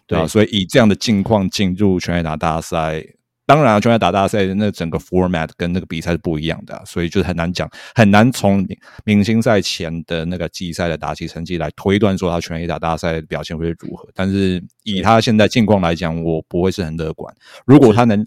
[0.06, 3.04] 对啊，所以以这样的境况进入全垒打大赛。
[3.46, 14.08] 当然啊，全垒打大赛的那整个 format 跟那个比赛是不一样的啊、所以就是很难讲，很难从明明星赛前的那个季赛的打击成绩来推断说他全垒打大赛的表现会如何。
[14.14, 17.34] 但是以他现在近况来讲，我不会是很乐观。
[17.66, 18.26] 如果他能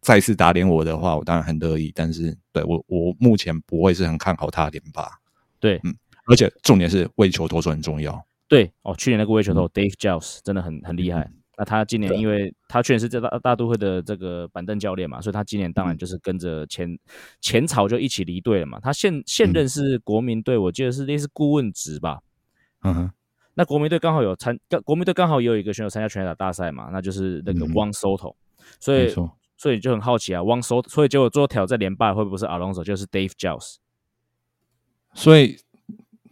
[0.00, 1.92] 再次打脸我的话，我当然很乐意。
[1.94, 5.08] 但是对我我目前不会是很看好他的连霸，
[5.60, 5.94] 对嗯
[6.26, 8.24] 而且重点是为球投手很重要。
[8.48, 11.30] 对哦，去年那个为球头 Dave Giles 真的很很厉害。
[11.56, 16.98] 那他今年因为他去年是这大大都会的这个板凳教练嘛，所以他今年当然就是跟着前
[17.40, 18.80] 前草就一起离队了嘛。
[18.80, 22.20] 他现现任是国民队，我记得是类似顾问职吧。
[22.82, 23.10] 嗯哼，
[23.54, 28.34] 那国民队刚好有参，刚国民队刚好也有一个选手参加全垒打大赛嘛，那就是那个嗯 One Soto，、
[28.80, 29.14] 所以。
[29.56, 33.76] 所以就很好奇啊，One Soto，所以结果最后挑战连败会不会是 Alonso，就是 Dave Jones？
[35.14, 35.56] 所以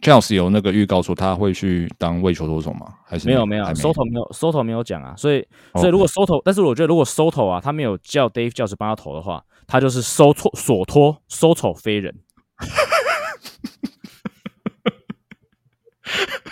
[0.03, 2.93] Giles 有那个预告说他会去当卫球投手吗？
[3.05, 5.45] 还是没有没有还，Soto 没有 Soto 没有讲啊，所以
[5.75, 12.13] 所以如果 Soto，但是我觉得如果 Soto 啊，他没有叫 Dave Giles 帮他投的话，他就是收错所托收丑非人。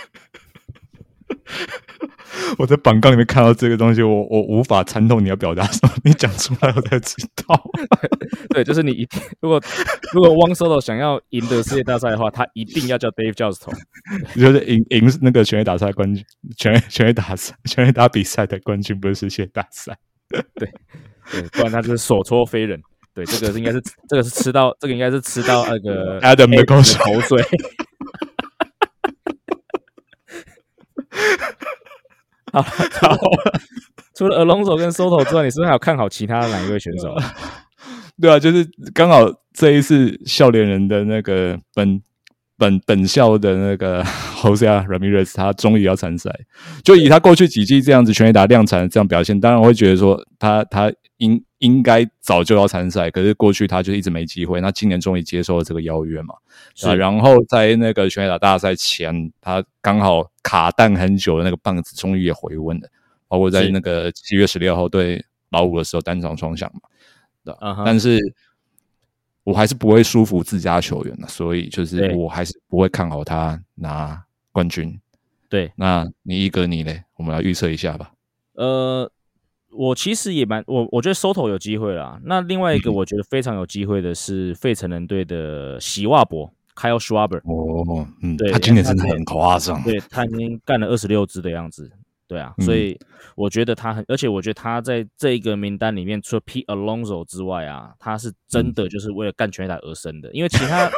[2.57, 7.61] 我在榜纲里面看到这个东西，我我无法参透你要表达什么，你讲出来我才知道。
[8.49, 9.61] 对，就是你一定如果
[10.13, 13.71] 如果 One Soto 想要赢得世界大赛的话，他一定要叫 Dave Jones 投。
[14.35, 16.23] 就是赢赢那个全垒打赛冠军，
[16.57, 19.97] 全全垒打赛全垒打比赛的冠军，不是世界大赛。
[20.29, 20.41] 对
[21.31, 22.79] 对，不然他就是手搓飞人。
[23.13, 26.81] 对，这个应该是这个是吃到这个应该是吃到那个 Adam 的口
[27.21, 27.43] 水。
[32.53, 33.17] 好，好
[34.15, 37.15] 除了 Alonso 跟 Soto 之外，你是不是还有看好其他的哪一位选手？
[38.21, 42.01] 对啊，就是刚好这一次笑脸人的那个本
[42.57, 46.29] 本本校的那个 Jose Ramirez，他终于要参赛。
[46.83, 54.59] 就以他过去几季这样子全垒打量产的这样表现，当然我会觉得说他他应应该早就要参赛，可是过去他就一直没机会。
[54.61, 56.33] 那今年终于接受了这个邀约嘛，
[56.73, 62.89] 是啊，然后在那个全垒打大赛前，他刚好卡弹很久的那个棒子终于也回温了，
[63.27, 66.81] 包括在那个七月十六号对老五的时候单场双响嘛。
[67.43, 68.19] 对嗯哼但是
[69.43, 74.99] 我还是不会舒服自家球员的，所以就是我还是不会看好他拿冠军。
[75.47, 78.11] 对，那你一哥你嘞，我们来预测一下吧。
[78.53, 79.11] 呃，
[79.71, 82.19] 我其实也蛮我我觉得 Soto 有机会啦。
[82.25, 87.39] 那另外一个嗯我觉得非常有机会的是费城人队的席瓦博 Kyle Schwarber。
[87.43, 89.81] 哦，嗯，对他今年真的很夸张。
[89.83, 91.91] 对他已经干了二十六支的样子，
[92.27, 92.97] 对啊，嗯所以
[93.35, 100.89] 我觉得他很，而且我觉得他在这一个名单里面，除了 P Alonso 之外啊，他是真的就是为了干全垒打而生的，因为其他，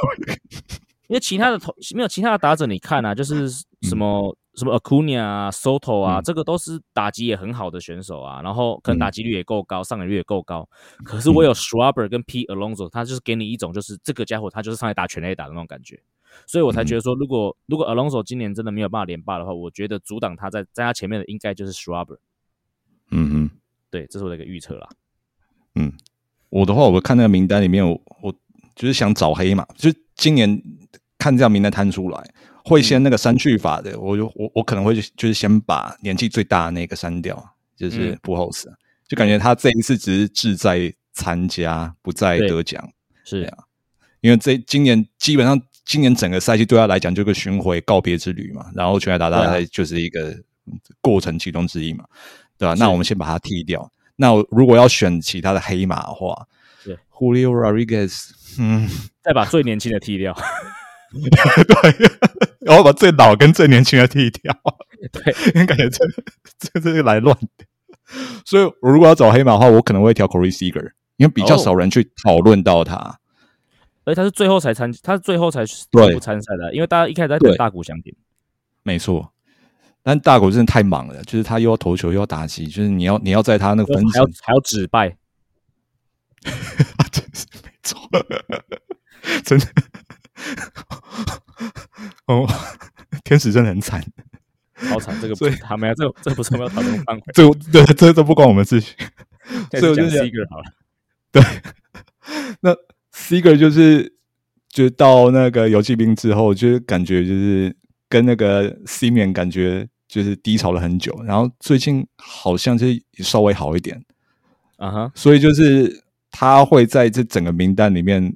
[1.10, 3.50] 因为其他的投没有其他的打者，你看啊，就是
[3.84, 4.36] 什么。
[4.56, 10.70] 什么 Acuna 啊，Soto 啊，嗯这个都是打击也很好的选手啊，然后可能嗯打击率也够高，上垒率也够高。
[11.04, 16.00] 可是我有 Schwarber 跟 P Alonso，他就是给你一种就是这个家伙他就是上来打全垒打的那种感觉。
[16.46, 22.18] 所以我才觉得说，如果如果 Alonso 今年真的没有办法连霸的话，我觉得阻挡他在在他前面的应该就是 Schwarber。
[23.10, 23.50] 嗯哼。
[23.90, 24.88] 对，这是我的一个预测啦。
[25.74, 25.92] 嗯，
[26.50, 28.32] 我的话，我看那个名单里面，我我
[28.76, 30.62] 就是想找黑马，就是今年
[31.18, 38.20] 看这样名单摊出来，会先那个删去法的，我就我我可能会就是先把年纪最大的那个删掉，就是嗯。
[38.22, 38.74] b u h o s
[39.08, 42.90] 就感觉他这一次只是志在参加，不在得奖，
[43.24, 43.42] 是。
[43.42, 43.58] 对啊。
[44.22, 49.52] 因为这今年基本上今年整个赛季对他来讲就个巡回告别之旅嘛，然后全垒打大对啊。
[49.52, 50.34] 赛就是一个
[51.02, 52.06] 过程其中之一嘛，
[52.58, 52.80] 对吧、是。
[52.80, 53.92] 那我们先把它踢掉。
[54.16, 56.48] 那如果要选其他的黑马的话，
[56.82, 58.88] 是，Julio Rodriguez，嗯，
[59.22, 60.34] 再把最年轻的剃掉。
[61.68, 62.10] 对，
[62.66, 64.54] 然后把最老跟最年轻的剔掉，
[65.12, 66.06] 对，因为感觉这
[66.58, 67.66] 这这个来乱的。
[68.46, 73.20] 所以，我如果要找黑马的话，我可能会挑 Corey Seager，因为比较哦少人去讨论到他。
[74.06, 78.14] 而且他是最后才参，他是最后才对不参赛的，因为大家一开始在等大谷翔平。
[78.84, 79.32] 没错。
[80.02, 85.16] 但大谷真的太忙了，就是他又要投球又要打击，就是你要你要在他那个分身，还要还要指败，
[87.12, 88.10] 真是没错，
[89.46, 89.66] 真的。
[92.28, 92.48] 哦，
[93.24, 94.04] 天使真的很惨，
[94.90, 95.16] 好惨！
[95.22, 98.96] 这个所以他们呀这这不是我们要讨论的范围， 这对这都不关我们事情。
[99.80, 100.64] 所以我就想 Seager 好了。
[101.32, 101.44] 对
[102.62, 102.76] 那
[103.14, 104.16] Seager 就是
[104.70, 107.76] 就是到那个游骑兵之后，就是感觉就是
[108.08, 114.04] 跟那个 C 面感觉就是低潮了很久，然后最近好像是稍微好一点，
[114.78, 118.36] 啊哈，所以就是他会在这整个名单里面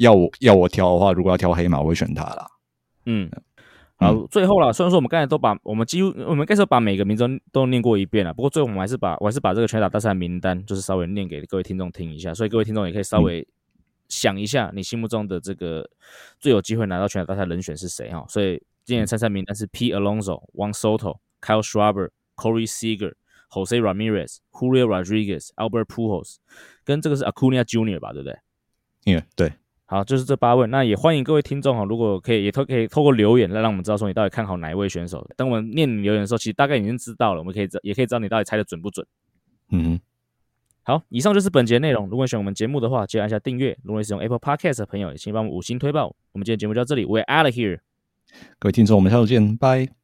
[0.00, 2.46] 要我要我挑的话，如果要挑黑马，我会选他啦。
[3.04, 3.30] 嗯，
[3.96, 13.46] 好，最后啦，虽然说我们刚才都把我们几乎我们应该是把每个名字都都念过一遍了，不过最后我们还是把我还是把这个拳打大赛名单就是稍微念给各位听众听一下，所以各位听众也可以稍微
[14.08, 15.88] 想一下你心目中的这个
[16.38, 18.24] 最有机会拿到拳打大赛人选是谁哈。
[18.28, 19.92] 所以今年参赛名单是 P.
[19.92, 23.12] Alonso、Juan Soto、Kyle Schwarber、Corey Seager、
[23.50, 26.36] Jose Ramirez、Julio Rodriguez、Albert Pujols，
[26.84, 28.38] 跟这个是 Acuna Junior 吧，对不对？
[29.04, 29.52] 因为对，
[29.90, 30.68] 好，就是这八位。
[30.68, 35.28] 那也欢迎各位听众哈，如果可以，也都可以透过留言来让我们知道说你到底看好哪一位选手。
[35.36, 39.04] 等我们念你留言的时候，其实大概已经知道了，我们可以知也可以知道你到底猜的准不准。
[39.72, 40.00] 嗯哼，
[40.84, 42.08] 好，以上就是本节内容。
[42.08, 43.76] 如果你喜欢我们节目的话，记得按下订阅。
[43.82, 46.06] 如果你使用 Apple Podcast 的朋友，也请帮我们五星推爆。
[46.30, 47.80] 我们今天节目就到这里，We're out of here。
[48.60, 49.99] 各位听众，我们下周见，拜。